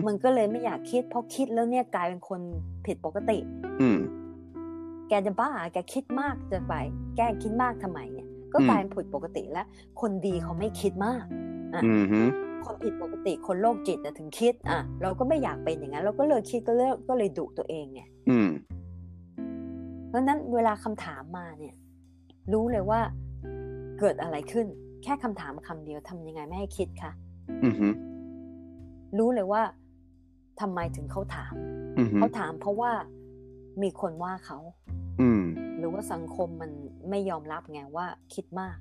[0.07, 2.41] มันก็เลยไม่อยากคิดเพราะคิดแล้วเนี่ยกลายเป็นคน
[2.87, 3.39] ผิดปกติ
[3.81, 3.89] อื
[5.09, 6.75] แกจะบ้า แกคิดมากจะไป
[7.17, 9.67] แกคิดมากทำไมเนี่ย ก็กลายเป็นผิดปกติแล้ว
[10.01, 11.25] คนดีเขาไม่คิดมาก
[11.75, 11.83] อะ
[12.65, 18.01] คนผิดปกติคนโรคจิตถึงคิด อะ เราก็ไม่อยากเป็นอย่างนั้น เราก็เลยคิดก็เลยก็เลยดุตัวเองไง
[20.09, 21.75] เพราะนั้นเวลาคำถามมาเนี่ย
[22.53, 23.01] รู้เลยว่า
[23.99, 24.67] เกิดอะไรขึ้น
[25.03, 27.13] แค่คำถามคำเดียวทำยังไงไม่ให้คิดคะ
[29.19, 29.63] รู้เลยว่า
[30.61, 31.55] ทำไมถึงเขาถาม
[32.17, 32.93] เขาถามเพราะว่า
[33.83, 34.59] มีคนว่าเขา
[35.79, 36.71] หรือว่าสังคมมัน
[37.11, 38.77] ไม่ยอมรับไงว่าคิดมาก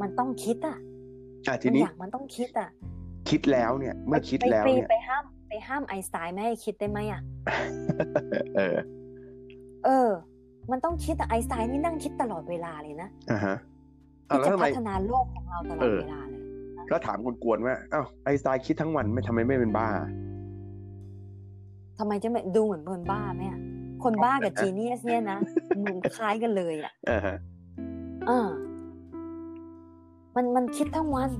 [0.00, 0.78] มันต้องคิดอะ
[1.62, 2.70] ทีนี้มันต้องคิดอะ
[3.30, 7.20] คิดแล้วเนี่ย เมื่อคิดแล้วเนี่ยไปห้าม ไปห้ามไอสไตน์ไม่ให้คิดได้ไหมอะ
[8.56, 8.76] เออ
[9.84, 10.10] เออ
[10.70, 13.56] มันต้องคิดแต่ไอสไตน์นี่นั่งคิดตลอดเวลาเลยนะอ่าฮะ
[14.28, 16.40] ที่จะพัฒนาโลกของเราตลอดเวลาเลย
[16.90, 19.88] ก็ถามกวนๆว่าอ้าวไอสไตน์คิดทั้งวันไม่ทำไมไม่เป็นบ้า
[21.98, 23.60] ทำไมจะไม่ดูเหมือนคนบ้าไหมอะ
[24.04, 25.38] คนบ้ากับจีเนียสเนี่ยนะ
[25.84, 28.48] มันคล้ายกันเลยอะอ่า
[30.34, 31.30] มันมันคิดทั้งวัน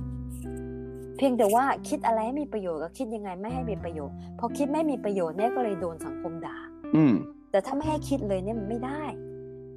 [1.17, 6.57] เพียงแต่ว่าคิดอะไรให้มีประโยชน์ก็คิดยังไงไม่ให้มีประโยชน์ พอคิดไม่มีประโยชน์เนี่ยก็เลยโดนสังคมด่า
[6.95, 7.13] อืม
[7.51, 9.03] แต่ถ้าไม่ให้คิดเลยเนี่ยมันไม่ได้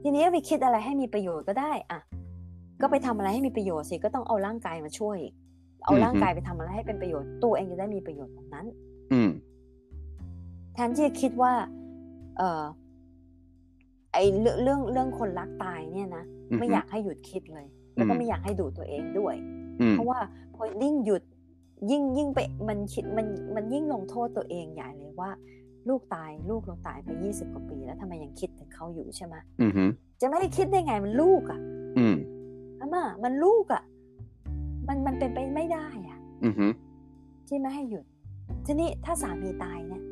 [0.02, 2.00] ทีนี้ไปคิดอะไรให้มีประโยชน์ก็ได้อะ
[2.80, 5.18] ก็ไปทำอะไรให้มีประโยชน์สิก็ต้องเอาร่างกายมาช่วย
[5.84, 8.66] เอาร่างกายไปทำอะไรให้เป็นประโยชน์ ตัวเองจะได้มีประโยชน์ตรงนั้น
[9.12, 9.30] อืม
[10.74, 11.52] แทนที่จะคิดว่า
[12.36, 12.64] เออ
[14.12, 19.34] ไอเรื่องเรื่องเรื่องคนรักตายเนี่ยนะอือฮึไม่อยากให้หยุดคิดเลย แล้วก็อืมไม่อยากให้ดูตัวเองด้วย
[19.80, 20.18] อืมเพราะว่า
[20.54, 21.22] พอยิ่งหยุด
[21.90, 25.30] ยิ่งยิ่งไปมันคิดมันมันยิ่งลงโทษตัวเองใหญ่เลยว่า
[25.88, 29.72] ลูกตายลูกเราตายไปยี่สิบกว่าปี แล้วทำไมยังคิดถึงเขาอยู่ใช่ไหมอืม
[30.20, 31.60] จะไม่ได้คิดได้ไงมันลูกอะ
[31.98, 32.16] อืม
[32.80, 33.82] อาม่ามันลูกอะ
[34.88, 36.54] มันมันเป็นไปไม่ได้อะอืม
[37.48, 38.04] ที่ไม่ให้หยุด
[38.66, 40.02] ทีนี้ถ้าสามีตายเนี่ย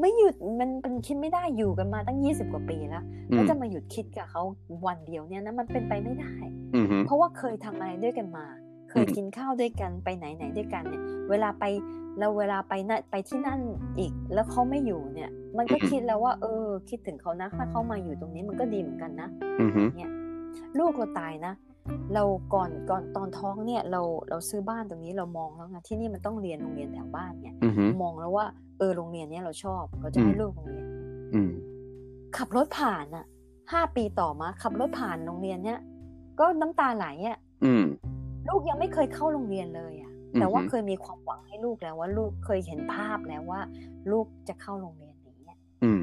[0.00, 4.42] ไม่หยุดมันเป็นคิดไม่ได้อยู่กันมาตั้งยี่สิบกว่าปีแล้วอืแล้วมจะมาหยุดคิดกับเขา
[4.86, 6.34] วันเดียวเนี่ยนะมันเป็นไปไม่ได้
[6.74, 8.46] อืมเพราะว่าเคยทำอะไรด้วยกันมา
[8.90, 11.64] เคยอืมกินข้าวด้วยกันไปไหนไหนด้วยกันเนี่ย เวลาไป
[12.18, 13.60] แล้วเวลาไปนั่นไปที่นั่น
[13.98, 19.28] อีกแล้วเขาไม่อยู่เนี่ย มันก็คิดแล้วว่า เออ คิดถึงเขานะถ้าเขามาอยู่ตรงนี้มันก็ดีเหมือนกันนะ
[19.60, 20.10] อืมเนี่ย
[20.78, 21.54] ลูกเราตายนะ
[22.14, 28.46] เราก่อนก่อนตอนท้องเนี่ย เราเราซื้อบ้านตรงนี้เรามองแล้วไงที่นี่มันต้องเรียนโรงเรียนแถวบ้านเนี่ยอืมมองแล้วว่า
[28.78, 31.02] เออโรงเรียนเนี้ยเราชอบเราจะให้อืมลูกโรงเรียนเนี้ย
[31.34, 31.50] อืม
[32.36, 33.24] ขับรถผ่านอะ
[33.72, 35.78] ห้าปีต่อมา ขับรถผ่านโรงเรียนเนี้ย
[36.40, 37.84] ก็น้ำตาไหลอะอืม
[38.48, 43.60] ลูกยังไม่เคยเข้าโรงเรียนเลยอะอือฮึ แต่ว่าเคยมีความหวังให้ลูกแล้วว่าลูกเคยเห็นภาพแล้วว่า
[44.12, 46.02] ลูกจะเข้าโรงเรียนนี้อะอืม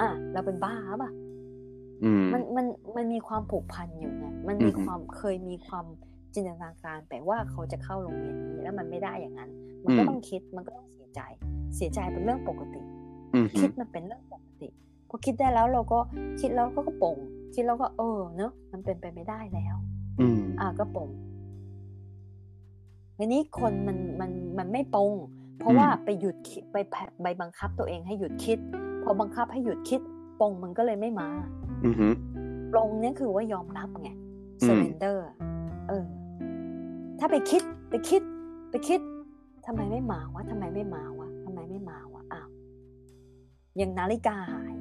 [0.00, 1.10] อะเราเป็นบ้าป่ะ
[2.04, 2.66] อืมมันมัน
[2.96, 5.86] มันมีความผูกพันอยู่ไงมันมีอือฮึความเคยมีความ
[6.34, 9.50] จินตนาการแต่ว่าเขาจะเข้าโรงเรียนนี้ แล้วมันไม่ได้อย่างนั้น
[9.84, 11.20] มันก็ต้องคิดมันก็ต้องเสียใจ
[11.76, 12.82] เสียใจเป็นเรื่องปกติ
[13.34, 14.68] อืมคิดมันเป็นเรื่องปกติ
[15.08, 15.98] พอคิดได้แล้วเราก็
[16.40, 17.16] คิดแล้วก็ปลง
[17.54, 19.76] คิดแล้วก็เออเนอะมันเป็นไปไม่ได้แล้ว
[20.20, 21.08] อืม อะก็ปลง
[23.18, 25.12] ทีนี้คนมันมันมันไม่ปลง
[25.58, 28.58] เพราะว่าไปหยุดคิดไปแผไปบังคับตัวเองให้หยุดคิด
[29.02, 30.00] พอบังคับให้หยุดคิด
[30.40, 31.28] ปลงมันก็เลยไม่มา
[31.84, 31.94] อืม
[32.72, 34.10] ปลงเนี่ยคือว่ายอมรับไง
[34.62, 35.18] อืม surrender
[35.88, 36.04] เออ
[37.18, 38.22] ถ้าไปคิดไปคิด
[38.70, 39.00] ไปคิด
[39.66, 42.48] ทำไมไม่มาวะทำไมไม่มาวะทำไมไม่มาวะอ้าว
[43.76, 44.74] อย่างนาฬิกาหาย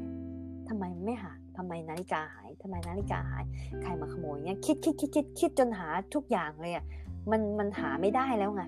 [0.67, 3.45] ทำไมไม่หายทำไมนาฬิกาหายทำไมนาฬิกาหาย
[3.81, 6.85] ใครมาขโมยเงี้ยคิดคิดคิดคิดคิดจนหาทุกอย่างเลยอะ
[7.31, 8.63] มันมันหาไม่ได้แล้วไง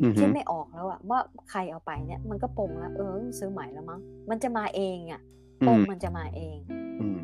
[0.00, 1.18] อืมคิดไม่ออกแล้วอะว่า
[1.50, 4.00] ใครเอาไปเนี่ย มันก็ปลงแล้วเออซื้อใหม่แล้วมั้ง
[4.30, 5.20] มันจะมาเองอะ
[5.66, 6.56] ปลงมันจะมาเอง
[7.00, 7.22] อืม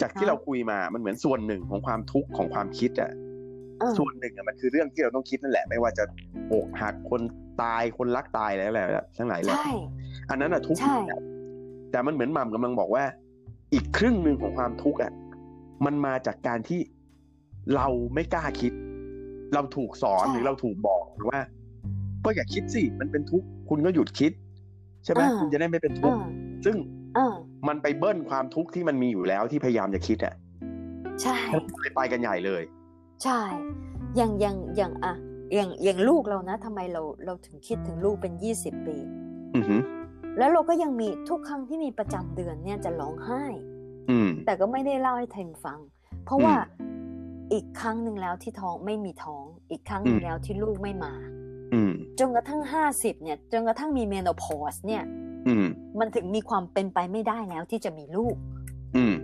[0.00, 3.10] จากที่เนอะเราคุยมามันเหมือนส่วนหนึ่งของความทุกข์ของความคิดอะ
[3.78, 6.04] เออส่วนหนึ่งอะมันคือเรื่องที่เราต้องคิดนั่นแหละ ไม่ว่าจะ
[6.52, 7.20] อกหักคน
[7.62, 8.86] ตายคนรักตายแล้วแหละ
[9.18, 9.70] ทั้งหลายแหละใช่
[10.30, 10.96] อันนั้นอะทุกข์ใช่
[11.90, 13.04] แต่มันเหมือนหม่ำกำลังบอกว่า
[13.74, 15.12] อีกครึ่งหนึ่งของความทุกข์อะ
[15.84, 16.80] มันมาจากการที่
[17.74, 18.72] เราไม่กล้าคิด
[19.54, 21.40] เราถูกสอนใช่หรือเราถูกบอกว่า
[22.24, 24.32] ก็อย่าคิดสิมันเป็นทุกข์คุณก็หยุดคิด
[25.04, 26.24] ใช่ไหมอ่าคุณจะได้ไม่เป็นทุเอกข์อ
[26.64, 26.76] ซึ่ง
[27.14, 27.34] เออ
[27.68, 30.34] มันไปเบิ้ลความทุกข์ที่มันมีอยู่แล้วที่พยายามจะคิดอะ
[31.22, 31.36] ใช่
[31.78, 32.62] เลยไปกันใหญ่เลย
[33.22, 33.40] ใช่
[34.16, 35.14] อย่างอย่างอย่างอะ
[35.54, 38.96] อย่างอย่างลูกเรานะทำไมเราเราถึงคิดถึงลูกเป็นยี่สิบปี
[39.56, 39.80] อือหือ
[40.38, 43.42] แล้วเราก็ยังมีทุกครั้งที่มีประจำเดือนเนี่ยจะร้องไห้
[44.10, 45.78] อืมแต่ก็ไม่ได้เล่าให้เทมฟัง
[46.24, 46.54] เพราะว่า
[47.52, 51.14] อีกครั้งหนึ่งแล้วที่ท้องไม่มีท้อง อีกครั้งหนึ่งอืมแล้วที่ลูกไม่มา
[51.74, 55.02] อืมจนกระทั่งห้าสิบเนี่ยจนกระทั่งมีเมโนพอสเนี่ย
[55.48, 55.66] อืม
[55.98, 58.36] มันถึงมีความเป็นไปไม่ได้แล้วที่จะมีลูก
[58.96, 59.14] อืม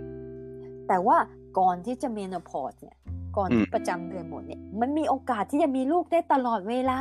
[0.87, 1.17] แต่ว่า
[1.59, 2.97] ก่อนที่จะเมโนพอสเนี่ย
[3.37, 6.99] ก่อนอืมที่ประจำเดือนหมดเนี่ย มันมีโอกาสที่จะมีลูกได้ตลอดเวลา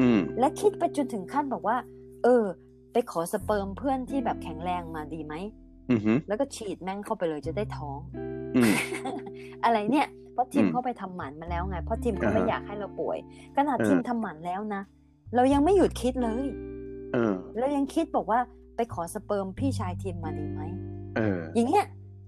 [0.00, 1.76] อืมและคิดไปจนถึงขั้นบอกว่า
[2.24, 2.44] เออ
[2.92, 5.34] ไปขอสเปิร์มเพื่อนที่แบบแข็งแรงมาดีไหม
[5.90, 7.98] อือหือแล้วก็ฉีดแม่งเข้าไปเลยจะได้ท้อง
[8.58, 8.74] อืม
[9.64, 13.18] อะไรเนี่ย เพราะทีมอืมเข้าไปทำหมันมาแล้วไง เพราะทีมเขาอ่าฮะไม่อยากให้เราป่วย
[13.56, 14.82] ขนาดเออทีมทำหมันแล้วนะ
[15.34, 16.44] เรายังไม่หยุดคิดเลย
[17.12, 18.38] เออเรายังคิดบอกว่า
[18.76, 20.60] ไปขอสเปิร์มพี่ชายทีมมาดีไหม
[21.16, 21.86] เออ อย่างเงี้ย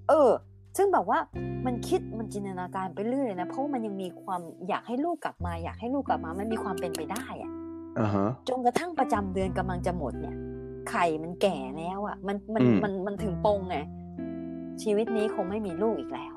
[0.08, 0.30] เออ
[0.76, 1.18] ซึ่งแบบว่า
[1.66, 7.52] มันคิดมันจินตนาการไปเรื่อยนะ เพราะว่ามันยังมีความอยากให้ลูกกลับมา อยากให้ลูกกลับมา มันมีความเป็นไปได้อะ
[7.98, 10.36] อ่าฮะจนกระทั่งประจำเดือนกำลังจะหมดเนี่ย
[10.90, 13.76] ไข่มันแก่แล้วอะมันมันอืมมันมันถึงปงไง
[14.82, 16.34] ชีวิตนี้คงไม่มีลูกอีกแล้ว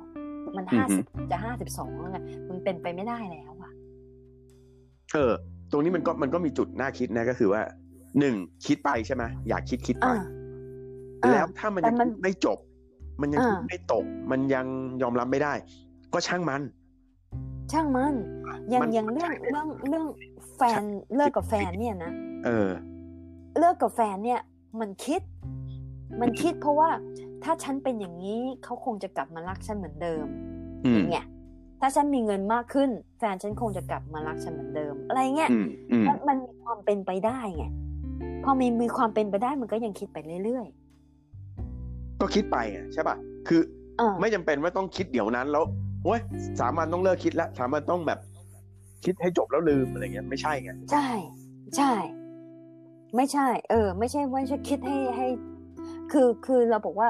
[0.58, 2.20] มันอืห้าอฮึสิบจะห้าสิบสองแล้วไง
[2.50, 3.72] มันเป็นไปไม่ได้แล้วอะ
[5.14, 5.32] เออ
[5.72, 7.62] ตรงนี้มันก็มันก็มีจุดน่าคิดนะก็คือว่า
[8.20, 8.36] หนึ่ง
[8.66, 10.16] คิดไปใช่ไหมอยากคิดคิดไปอ่า
[11.24, 12.60] อ่าแล้วถ้ามันยังแต่มันคิดไม่จบ
[13.22, 14.66] มันยังอ่าคิดไม่ตก มันยัง
[15.02, 15.54] ยอมรับไม่ได้
[16.14, 16.62] ก็ช่างมัน
[17.72, 18.14] ช่างมัน
[18.70, 20.06] อย่างมันอย่างเรื่องเรื่องเรื่อง
[20.58, 20.82] แฟน
[21.16, 22.12] เลิกกับแฟนเนี่ยนะ
[22.46, 22.70] เออ
[23.60, 24.42] เลิกกับแฟนเนี่ย
[24.80, 25.22] มันคิด
[26.22, 26.90] มันคิดเพราะว่า
[27.44, 30.26] ถ้าฉันเป็นอย่างนี้เขาคงจะกลับมารักฉันเหมือนเดิม
[30.86, 31.26] อือมย่างเงี้ย
[31.82, 32.90] ถ้าฉันมีเงินมากขึ้น
[33.20, 37.66] แฟนฉันคงจะกลับมารักฉันเหมือนเดิม อะไรเงี้ยอืมอืมมันมันมีความเป็นไปได้ไง
[38.44, 40.68] พอมีมีความเป็นไปได้มันก็ยังคิดไปเรื่อย
[42.22, 43.16] ก็คิดไปอะใช่ป่ะ
[43.48, 45.64] คือๆเออไม่จำเป็นว่าต้องคิดเดี๋ยวนั้นแล้ว
[46.04, 46.20] โอ้ย
[46.60, 48.20] สามวันต้องเลิกคิดแล้วสามวันต้องแบบ
[49.06, 51.08] คิดให้จบแล้วลืมอะไรเงี้ยไม่ใช่ไงใช่
[51.78, 51.92] ใช่
[53.16, 55.28] ไม่ใช่ เออ ไม่ใช่ไม่ใช่คิดให้ให้
[56.14, 57.10] คือคือเราบอกว่า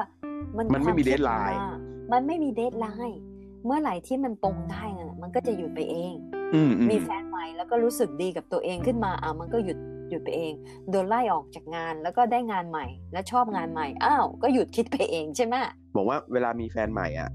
[0.56, 1.74] มันมันไม่มีควาคิ deadline า
[2.12, 3.20] มันไม่มีเดทไลน์
[3.66, 6.12] เมื่อไหร่ที่มันปรงได้น่ะมันก็จะหยุดไปเอง
[6.54, 9.78] อืมอืมมีแฟนใหม่แล้วก็รู้สึกดีกับตัวเองขึ้นมาอะมันก็หยุด
[10.10, 10.52] หยุดไปเอง
[10.90, 15.54] โดนไล่ออกจากงานแล้วก็ได้งานใหม่ แล้วชอบงานใหม่อ้าวก็หยุดคิดไปเองใช่ไหม
[15.96, 17.30] บอกว่าเวลามีแฟนใหม่อะ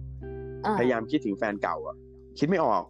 [0.65, 1.95] อะพยายามคิดถึงแฟนเก่าอะ
[2.39, 2.83] คิดไม่ออก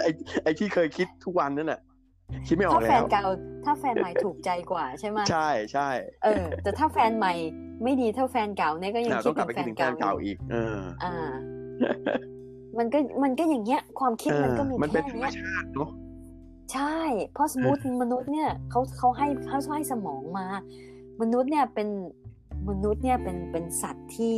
[0.00, 0.10] ไอ้
[0.42, 1.80] ไอ้ที่เคยคิดทุกวันนั่นแหละ
[2.46, 3.24] คิดไม่ออถ้ากแฟแล้นวเก่า
[3.64, 5.88] ถ้าแฟนใหม่ถูกใจกว่าใช่ไหมใช่ใช่
[6.24, 7.34] เออ แต่ถ้าแฟนใหม่
[7.82, 11.14] ไม่ดีเท่าแฟนเก่าเนี่ยก็ยังอะคิต้ดองกลับถึไปงแฟคิดนถึงแฟเก่านเก่าอยู่อีกเอออ่า
[12.78, 15.90] มันก็มันก็อย่างเงี้ย ความคิดเอมันอก็มีมันเป็นแค่ธรรมเนี้ยชาติเนาะ
[16.72, 16.98] ใช่
[17.32, 20.46] เพราะสมมติมนุษย์เนี่ยเขาเขาให้เขาให้สมองมา
[21.20, 21.88] มนุษย์เนี่ยเป็น
[22.68, 24.36] มนุษย์เนี่ยเป็นเป็นสัตว์ที่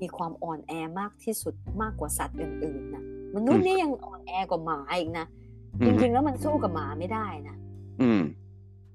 [0.00, 3.04] มีความอ่อนแอมากที่สุดมากกว่าสัตว์อื่นๆนะ
[3.36, 5.39] มนุษย์นี่ยังอ่อนแอกว่าหมาอีกนะอื
[5.86, 7.56] จมริงๆแล้วมันสู้กับหมาไม่ได้นะ
[8.02, 8.22] อืม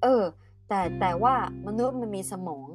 [0.04, 0.24] เออ
[0.70, 1.34] แต่แต่ว่า
[1.68, 2.68] มนุษย์มันมีสมอง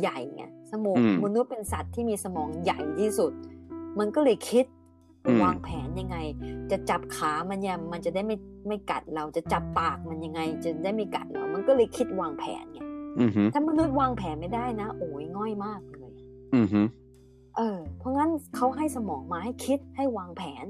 [0.00, 3.32] ใหญ่ไงสมองอืมมนุษย์เป็นสัตว์ที่มีสมองใหญ่ที่สุด
[3.98, 4.64] มันก็เลยคิด
[5.26, 6.16] อืมวางแผนยังไง
[6.70, 8.36] จะจับขามันเนี่ยมันจะได้ไม่
[8.68, 12.80] ไม่กัดเราจะจับปากมันยังไง จะได้ไม่กัดเรา มันก็เลยคิดวางแผนไง
[13.20, 16.12] อืมฮึถ้ามนุษย์วางแผนไม่ได้นะโอ้ยง่อยมากเลย
[16.54, 16.82] อืมฮึ
[17.56, 20.66] เออ เพราะงั้นเขาให้สมองมาให้คิดให้วางแผน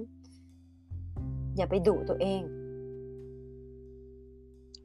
[1.57, 2.41] อย่าไปดุตัวเอง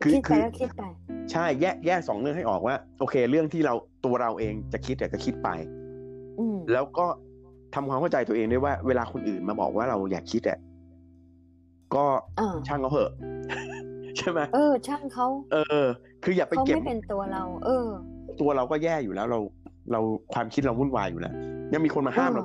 [0.02, 0.84] คือคิดไปคือก็คิดไป
[1.32, 3.74] ใช่แยกแยกสองเรื่องให้ออกว่า โอเค เรื่องที่เรา
[4.06, 5.50] ตัวเราเองจะคิดแต่ก็คิดไป
[6.40, 7.06] อืมแล้วก็
[7.76, 10.60] ทำความเข้าใจตัวเองด้วยว่า เวลาคนอื่นมาบอกว่าเราอยากคิดอะ
[11.96, 12.06] ก็
[12.40, 13.12] อ่าช่างเขาเหอะ
[14.18, 15.86] ใช่ไหมเออ ช่างเขาเออ
[16.24, 17.88] คืออย่าไปเขาเก็บไม่เป็นตัวเรา เออ
[18.42, 19.40] ตัวเราก็แย่อยู่แล้ว เรา
[19.92, 20.00] เรา
[20.34, 21.34] ความคิดเราวุ่นวายอยู่แล้ว
[21.74, 22.44] ยังมีคนมาห้ามเรา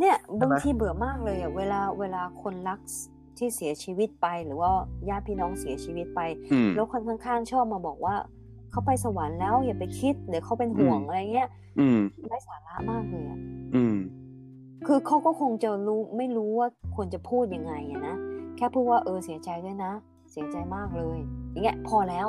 [0.00, 2.80] เนี่ยใช่ไหมบางทีเบื่อมากเลยอะเวลาเวลาคนรัก
[3.38, 4.70] ที่เสียชีวิตไป หรือว่า
[5.08, 6.20] ญาติพี่น้องเสียชีวิตไป
[6.52, 8.14] อืมแล้วคนข้างๆชอบมาบอกว่า
[8.70, 11.48] เขาไปสวรรค์แล้วอย่าไปคิดเดี๋ยวเขาเป็นห่วงอืมอะไรเงี้ย
[11.80, 13.38] อืมไร้สาระมากเลยอะ
[13.74, 13.96] อืม
[14.86, 18.16] คือเขาก็คงจะรู้ไม่รู้ว่าควรจะพูดยังไงอะนะ
[18.56, 19.92] แค่พูดว่าเออเสียใจด้วยนะ
[20.32, 21.18] เสียใจมากเลย
[21.50, 22.28] อย่างเงี้ยพอแล้ว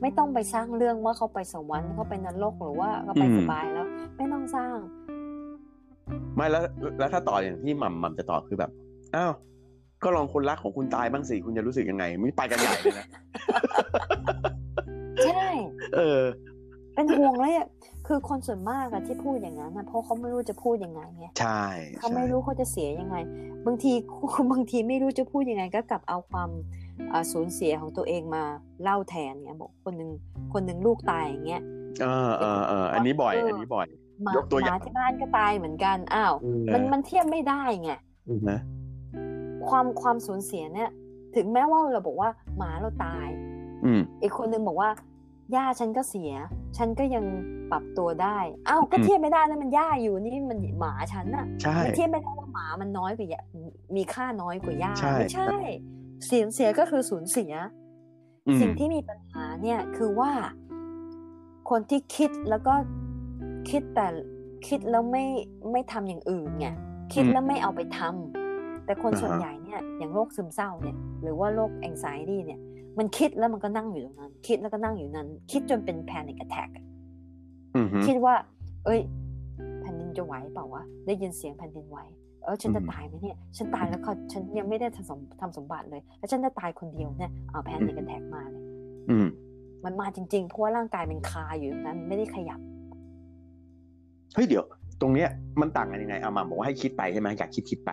[0.00, 3.86] ไม่ต้องไปสร้างเรื่องว่าเขาไปสวรรค์เขาไปนรกหรือว่าเขาไปอืมสบายแล้ว
[4.16, 4.76] ไม่ต้องสร้าง
[6.36, 6.62] ไม่แล้ว
[6.98, 8.70] แล้วถ้าต่ออย่างที่หม่ำหม่ำจะตอบคือแบบ
[9.16, 9.32] อ้าว
[10.02, 13.06] ก็ลองคนรักของคุณตายบ้างสิคุณจะรู้สึกยังไงไม่ไปกันใหญ่เลยนะ
[15.24, 15.46] ใช่
[15.96, 16.22] เออ
[16.94, 17.68] เป็นห่วงเลยอะ
[18.06, 21.62] คือคนส่วนมากอะที่พูดอย่างนั้นนะเพราะเขาไม่รู้จะพูดยังไงไงใช่
[21.98, 23.16] เขาใช่ไม่รู้เขาจะเสียยังไง
[23.66, 23.92] บางที
[24.52, 26.50] บางทีไม่รู้จะพูดยังไง ก็กลับเอาความ
[27.12, 28.42] อ่าสูญเสียของตัวเองมา
[28.82, 30.10] เล่าแทนเนี่ยบอกคนหนึ่ง
[30.52, 31.62] คนหนึ่งลูกตายอย่างเงี้ย
[32.02, 33.86] เออเออเอออันนี้บ่อยเอออัอันนี้บ่อย
[34.24, 37.90] หมายกตัวอย่างหมาที่บ้านก็ตายเหมือนกันอ้าวเออมันมันเทียบไม่ได้ไง
[38.28, 38.60] อืมนะ
[39.68, 40.90] ความความสูญเสียเนี่ย
[41.36, 43.28] ถึงแม้ว่าเราบอกว่าหมาเราตาย
[43.84, 44.90] อืมอีกคนนึงบอกว่า
[45.54, 46.32] ย่าฉันก็เสีย
[46.76, 47.24] ฉันก็ยัง
[47.70, 48.38] ปรับตัวได้
[48.68, 53.40] อ้าวก็อืมเทียบไม่ได้นะมันย่าอยู่นี่มันหมาฉันน่ะใช่มันเทียบไม่ได้ว่าหมามันน้อยกว่าย่า
[53.96, 55.52] มีค่าน้อยกว่าย่าใช่ไม่ใช่
[56.26, 57.52] เสียเสียก็คือสูญเสีย
[58.46, 60.30] อืมสิ่งที่มีปัญหาเนี่ยคือว่า
[61.70, 62.74] คนที่คิดแล้วก็
[63.70, 64.06] คิดแต่
[64.68, 65.24] คิดแล้วไม่
[65.72, 66.66] ไม่ทำอย่างอื่นไง
[67.14, 68.39] คิดแล้วไม่เอาไปทำ
[68.90, 72.60] แต่คนส่วนใหญ่เนี่ยอย่างโรคซึมเศร้าเนี่ยหรือว่าโรค anxiety เนี่ย
[72.98, 76.84] มันคิดแล้วมันก็นั่งอยู่ตรงนั้น คิดแล้วก็นั่งอยู่นั้น คิดจนเป็น panic attack อะ
[77.74, 78.34] อืมฮึคิดว่า
[78.84, 79.00] เอ้ย
[79.80, 81.98] แผ่นดินจะไหวเปล่าวะได้ยินเสียงแผ่นดินไหว
[82.44, 88.62] เออฉันจะอืมตายไหมเนี่ย ฉันตายแล้วเขาฉันยังไม่ได้ทำสมทำสมบัติเลย แล้วฉันจะตายคนเดียวเนี่ยเอาแพนิคแอทกมาเลย
[89.10, 89.26] อืม
[89.84, 92.60] มันมาจริงๆเพราะว่าร่างกายมันคาอยู่อย่างนั้นไม่ได้ขยับ
[94.34, 94.64] เฮ้ยเดี๋ยว
[95.00, 95.28] ตรงเนี้ย
[95.60, 97.90] มันต่างกันยังไงเอามาบอกว่าให้คิดไปใช่ไหมอยากคิดคิดไป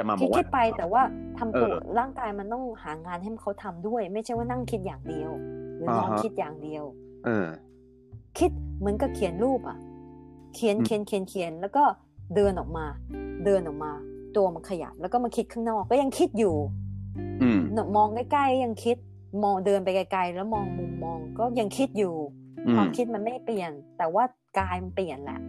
[0.00, 1.02] แต่มาบคิอดกว่าคิดไปแต่ว่า
[1.38, 5.30] ทำตัวเออร่างกายมันต้องหางานให้เขาทำด้วย ไม่ใช่ว่านั่งคิดอย่างเดียว
[5.76, 6.84] หรือนอนอ่าฮะคิดอย่างเดียว
[7.24, 7.48] เออ
[8.38, 9.78] คิดเหมือนกับเขียนรูปอะ
[10.54, 11.84] เขียนอืมเขียนเขียนเขียนแล้วก็
[12.34, 12.86] เดินออกมา
[13.44, 13.92] เดินออกมา
[14.36, 16.54] ตัวมันขยับแล้วก็มาคิดข้างนอกก็ยังคิดอยู่
[17.42, 17.60] อืม
[17.96, 18.96] มองใกล้ๆยังคิด
[19.44, 22.14] มองเดินไปไกลๆแล้วมองมุมมองก็ยังคิดอยู่
[22.68, 24.24] อืความมคิดมันไม่เปลี่ยน แต่ว่า
[24.58, 25.40] กายมันเปลี่ยนแหละ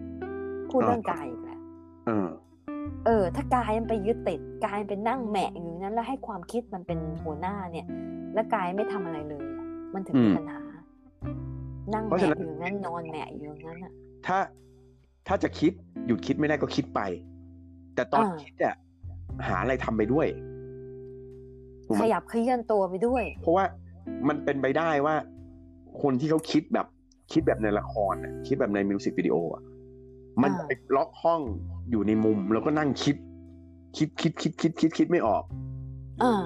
[0.70, 1.60] พูดอ่าเรื่องกายอีกแล้ว
[3.06, 7.88] เออเออ ถ้ากายมันไปยึดติดกายเป็นนั่งแหมะอยู่อย่างนั้นแล้วให้ความคิดมันเป็นหัวหน้าเนี่ย
[8.34, 10.62] แล้วกายไม่ทำอะไรเลยอะมันถึงมีอืมปัญหา
[11.94, 13.94] นั่งเพราะแหฉะมะนั้นอยู่อย่างนั้นนอนแหมะอยู่อย่างนั้นอะ
[14.26, 14.38] ถ้า
[15.28, 15.72] ถ้าจะคิด
[16.08, 17.02] หยุดคิดไม่ได้ก็คิดไป
[17.96, 18.76] แต่ตอนอ่าคิดอะ
[19.48, 20.28] หาอะไรทำไปด้วย
[21.86, 23.66] ถูกไหขมยับขยื่นตัวไปด้วย เพราะว่า
[24.28, 25.16] มันเป็นไปได้ว่า
[26.02, 26.88] คนที่เขาคิดแบบ
[27.32, 29.62] คิดแบบในละครน่ะคิดแบบในมิวสิกวิดีโออะ
[30.42, 31.42] มันอ่าไปล็อกห้อง
[31.90, 33.16] อยู่ในมุมแล้วก็นั่งคิด
[33.98, 35.44] คิดคิดคิดคิดคิดคิดไม่ออก
[36.24, 36.42] อ่า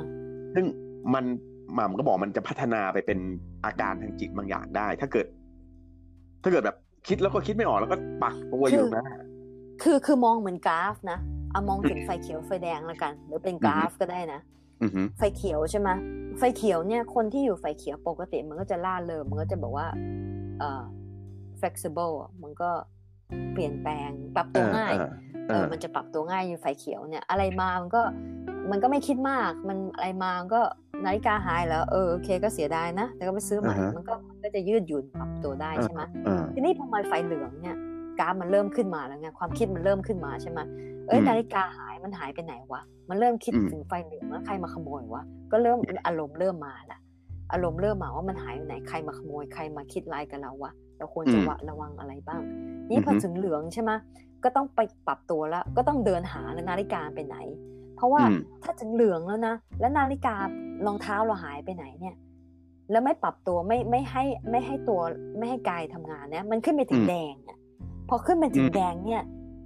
[0.53, 0.65] ซึ่ง
[1.13, 1.25] มัน
[1.73, 3.19] หม่ำก็บอกมันจะพัฒนาไปเป็น
[3.65, 5.25] อาการทางจิตบางอย่างได้ ถ้าเกิด
[6.43, 6.77] ถ้าเกิดแบบ
[7.07, 9.03] คิดแล้วก็คิดไม่ออกแล้วก็ปักตัวอยู่นะ
[9.83, 11.19] คือคือมองเหมือนกราฟนะ
[11.51, 14.39] เอามองถึงไฟเขียวไฟแดงแล้วกัน หรือเป็นกราฟก็ได้นะ
[14.81, 15.89] อือหือไฟเขียวใช่ไหม
[16.37, 19.87] ไฟเขียวเนี่ย คนที่อยู่ไฟเขียวปกติมันก็จะล่าเริงมันก็จะบอกว่า
[20.59, 20.83] เอ่อ
[21.59, 22.69] flexible อะมันก็
[23.53, 25.09] เปลี่ยนแปลงปรับตัวง่ายเออ
[25.47, 28.01] เอเอออมันจะปรับตัวง่ายอยู่ไฟเขียวเนี่ย อะไรมามันก็
[28.71, 30.61] มันก็ไม่คิดมาก มันอะไรมามันก็
[31.05, 37.77] นาฬิกาหายแล้วเออโอเคก็เสียดายนะแต่ก็ไปซื้อใหม่อ่าฮะมันก็มันก็จะยืดหยุ่นปรับตัวได้ใช่ไหมเออทีนี้พอมาไฟเหลืองเนี่ย
[38.19, 40.59] กราฟมันเริ่มขึ้นมาแล้วไงความคิดมันเริ่มขึ้นมาใช่ไหม
[41.07, 46.99] เอ้ยอืมนาฬิกาหายมันหายไปไหนวะมันเริ่มคิดอืมถึงไฟเหลืองแล้วใครมาขโมยวะก็เริ่มอารมณ์เริ่มมาละ
[47.53, 52.41] อารมณ์เริ่มมาว่ามันหายไปไหนใครมาขโมยใครมาคิดร้ายกับเราวะ เราควรจะวะระวังอะไรบ้าง
[52.89, 53.91] นี่พอถึงเหลืองใช่ไหม
[54.43, 57.37] ก็ต้องไปปรับตัวแล้ว ก็ต้องเดินหานาฬิกาไปไหน
[57.95, 60.35] เพราะว่าอืมถ้าถึงเหลืองแล้วนะ แล้วนาฬิกา
[60.85, 62.15] รองเท้าเราหายไปไหนเนี่ย
[62.91, 65.01] แล้วไม่ปรับตัวไม่ไม่ให้ไม่ให้ตัว
[65.37, 67.57] ไม่ให้กายทำงานเนี่ยมันขึ้นไปถึงแดงอะ
[68.09, 69.23] พอขึ้นไปถึงแดงเนี่ย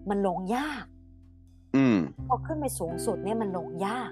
[0.09, 0.85] มันลงยาก
[1.75, 4.11] อืมพอขึ้นไปสูงสุดเนี่ยมันลงยาก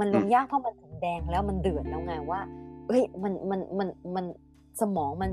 [0.00, 2.40] มันลงยากเพราะมันถึงแดงแล้วมันเดือดแล้วไงว่า
[2.88, 4.24] เฮ้ยมันมันมันมัน
[4.80, 5.30] สมองมัน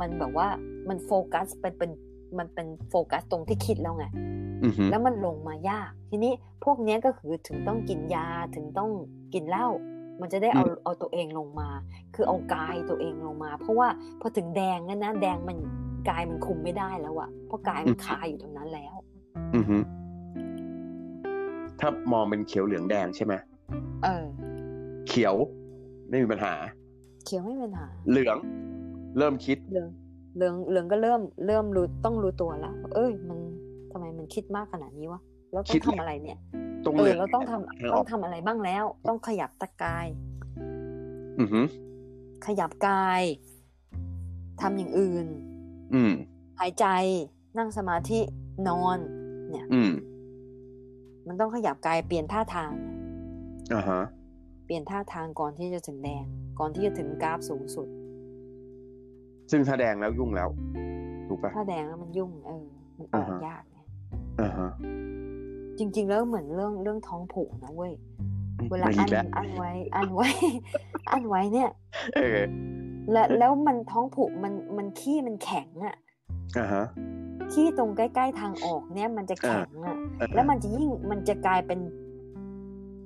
[0.00, 0.48] มันแบบว่า
[0.88, 1.90] มันโฟกัสเป็นเป็น
[2.38, 4.06] มันเป็นโฟกัสตรงที่คิดแล้วไง
[4.64, 6.32] อือหือแล้วมันลงมายาก ทีนี้
[6.64, 8.90] พวกเนี้ยก็คือถึงต้องกินยาถึงต้อง
[9.34, 9.68] กินเหล้า
[10.20, 11.68] มันจะได้เอาเอาตัวเองลงมา
[12.14, 13.88] คือเอากายตัวเองลงมา เพราะว่า
[14.20, 15.58] พอถึงแดงนั่นนะแดงมัน
[16.08, 18.94] กายมันคุมไม่ได้แล้วอะเพราะกายมันคาอยู่ตรงนั้นแล้ว
[19.54, 19.82] อือหือ
[21.80, 23.34] ถ้ามองเป็นเขียวเหลืองแดงใช่ไหม
[24.04, 24.24] เออ
[25.08, 25.34] เขียว
[26.08, 26.54] ไม่มีปัญหา
[27.24, 28.36] เขียวไม่เป็นปัญหา เหลือง
[29.18, 29.88] เริ่มคิดเหลือง
[30.36, 33.38] เหลืองเหลืองก็เริ่มเริ่มรู้ต้องรู้ตัวแล้วเอ้ย มัน
[33.92, 35.20] ทำไมมันคิดมากขนาดนี้วะ
[35.52, 36.38] แล้วต้คิอดงทำอะไรเนี่ย
[36.84, 40.06] ตรงเอเหลือองเราต้องทำทางอต้อองกทำอะไรบ้างแล้ว ต้องขยับตะกาย
[41.40, 41.66] อือหือ
[42.46, 43.22] ขยับกาย
[44.60, 45.26] ทำอย่างอื่น
[45.94, 46.12] อืม
[46.60, 46.86] หายใจ
[47.58, 48.20] นั่งสมาธิ
[48.68, 48.98] นอน
[49.50, 49.92] เนี่ย อืม
[51.26, 52.70] มันต้องขยับกายเปลี่ยนท่าทาง
[53.72, 54.00] อ่าฮะ
[54.64, 56.24] เปลี่ยนท่าทางก่อนที่จะถึงแดง
[56.58, 57.88] ก่อนที่จะถึงกราฟสูงสุด
[59.50, 60.48] ซึ่งถ้าแดงแล้วยุ่งแล้ว
[61.28, 62.64] ถูกปะถ้าแดงแล้วมันยุ่ง เออ
[62.98, 63.78] มันออกอ่าฮะยากไง
[64.40, 64.70] อ่าฮะ
[65.78, 67.92] จริง ๆ แล้วเหมือนเรื่องเรื่องท้องผูกนะเว้ย
[68.70, 70.28] เวลามาอีอักนแล้วอันไว้ อันไว้
[71.12, 71.70] อันไว้เนี่ย
[72.14, 72.38] เออ
[73.12, 75.96] และแล้วมันท้องผูกมันมันขี้มันแข็งอะ
[76.58, 76.84] อ่าฮะ
[77.52, 81.80] ขี้ตรงใกล้ๆทางออกเนี่ยมันจะแข็งอะเออแล้วมันจะยิ่งมันจะกลายเป็น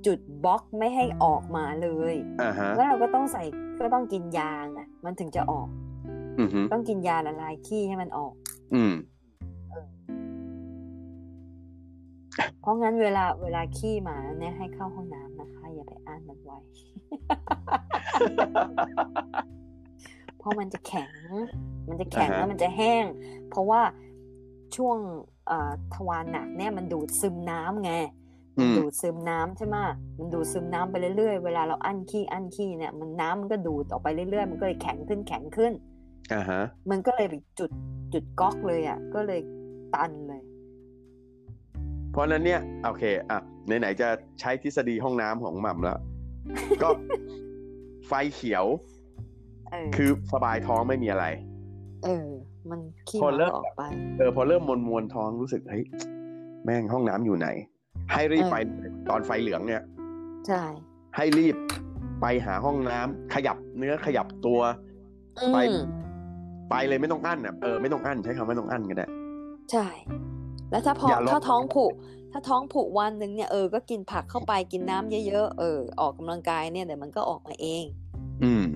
[0.07, 3.43] จุดบล็อกไม่ให้ออกมาเลยอ่าฮะแล้วเราก็ต้องใส่
[3.80, 5.88] ก็ต้องกินยาอะ มันถึงจะออกอือหือ
[6.72, 8.32] ต้องกินยาละลายขี้ให้มันออก
[8.74, 8.95] อืม
[12.61, 16.59] เพราะงั้นเวลาเวลาขี้มาเนี่ยให้เข้าห้องน้ำนะคะ อย่าไปอ่านมันไว้
[20.39, 21.12] เพราะมันจะแข็ง
[21.89, 23.05] มันจะแข็งอ่าฮะแล้วมันจะแห้ง
[23.51, 23.82] เพราะว่า
[24.76, 24.99] ช่วง
[25.47, 27.93] เอ่อทวารหนักเนี่ยมันดูดซึมน้ำไง
[28.59, 29.76] อืมดูดซึมน้ำใช่ไหม
[30.18, 35.72] มันดูดซึมน้ำไปเรื่อยๆ เวลาเราอั้นขี้อั้นขี้เนี่ย มันน้ำมันก็ดูดออกไปเรื่อยๆ มันก็เลยแข็งขึ้นแข็งขึ้น
[36.32, 37.70] อ่าฮะ มันก็เลยไปจุด
[38.12, 39.40] จุดก๊อกเลยอะ ก็เลย
[39.94, 40.42] ตันเลย
[42.12, 44.08] เพราะฉะนั้นเนี่ยโอเค อะไหนๆจะ
[44.40, 45.98] ใช้ทฤษฎีห้องน้ำของหม่ำแล้ว
[46.82, 46.88] ก็
[48.06, 48.64] ไฟเขียว
[49.70, 51.26] เออคือสบายท้องไม่มีอะไร
[52.04, 52.28] เออ
[52.70, 53.82] มันขี้พอมันเริ่มก็ออกไป
[54.18, 55.84] เออ พอเริ่มมวนมวนๆท้องรู้สึกเฮ้ย
[56.64, 57.48] แม่งห้องน้ำอยู่ไหน
[58.12, 58.56] ให้รีบเออไป
[59.10, 59.82] ตอนไฟเหลืองเนี่ย
[60.46, 60.62] ใช่
[61.16, 61.56] ให้รีบ
[62.20, 64.60] ไปหาห้องน้ำขยับเนื้อขยับตัว
[65.42, 65.74] อืไปม
[66.70, 69.06] ไปเลยไม่ต้องอั้นอะเออไม่ต้องอั้นใช้คำไม่ต้องอั้นก็ได้
[69.72, 69.86] ใช่
[70.70, 71.92] แล้วถ้าพออย่าลองถ้าท้องผูก
[72.32, 77.84] ถ้าท้องผูกวันหนึ่งเนี่ยเออก็กินผักเข้าไปกินน้ำเยอะๆเออออกกำลังกายเนี่ยเดี๋ยวมันก็ออกมาเอง
[78.44, 78.66] อืม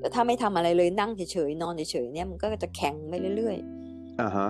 [0.00, 3.56] แต่ถ้าไม่ทำอะไรเลยนั่งเฉยๆนอนเฉยๆเนี่ยมันก็จะแข็งไปเรื่อย
[4.20, 4.48] อ่าฮะ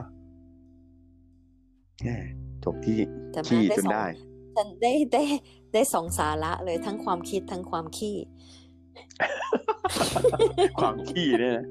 [2.03, 2.09] แหม
[2.64, 4.05] จบที่ๆแต่ขี้มาได้จนสองได้
[4.57, 5.22] ฉันได้ได้
[5.72, 8.16] ได้สองสาระเลยทั้งความคิดทั้งความขี้
[10.78, 11.66] ความขี้เนี่ยนะ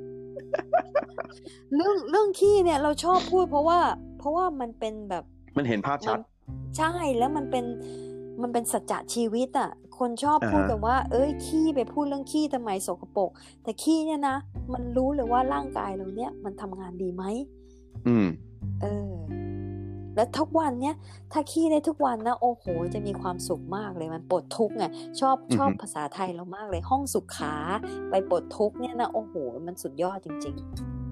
[1.76, 3.80] เรื่องเรื่องขี้เนี่ยเราชอบพูดเพราะว่า
[4.20, 5.24] เพราะว่ามันเป็นแบบ
[5.58, 6.22] มันเห็นภาพชัมัดน
[6.78, 7.66] ใช่แล้วมันเป็น
[8.42, 13.30] มันเป็นสัจจะชีวิตอะ คนชอบอ่าฮะพูดกันว่า เอ้ยขี้ไปพูดเรื่องขี้ทำไมสกปรก
[13.64, 14.38] แต่ขี้เนี่ยนะ
[14.74, 17.24] มันรู้เลยว่าร่างกายเราเนี่ย มันทำงานดีไหม
[18.08, 18.28] อืม
[18.82, 19.14] เออ
[20.16, 20.96] และทุกวันเนี้ย
[21.32, 24.86] ถ้าขี้ได้ทุกวันนะโอ้โห จะมีความสุขมากเลยมันปลดทุกข์ไง
[25.20, 27.56] ชอบอือฮึชอบภาษาไทยเรามากเลยห้องสุขขา
[28.10, 29.34] ไปปลดทุกข์เนี่ยนะโอ้โห
[29.68, 31.03] มันสุดยอดจริง ๆ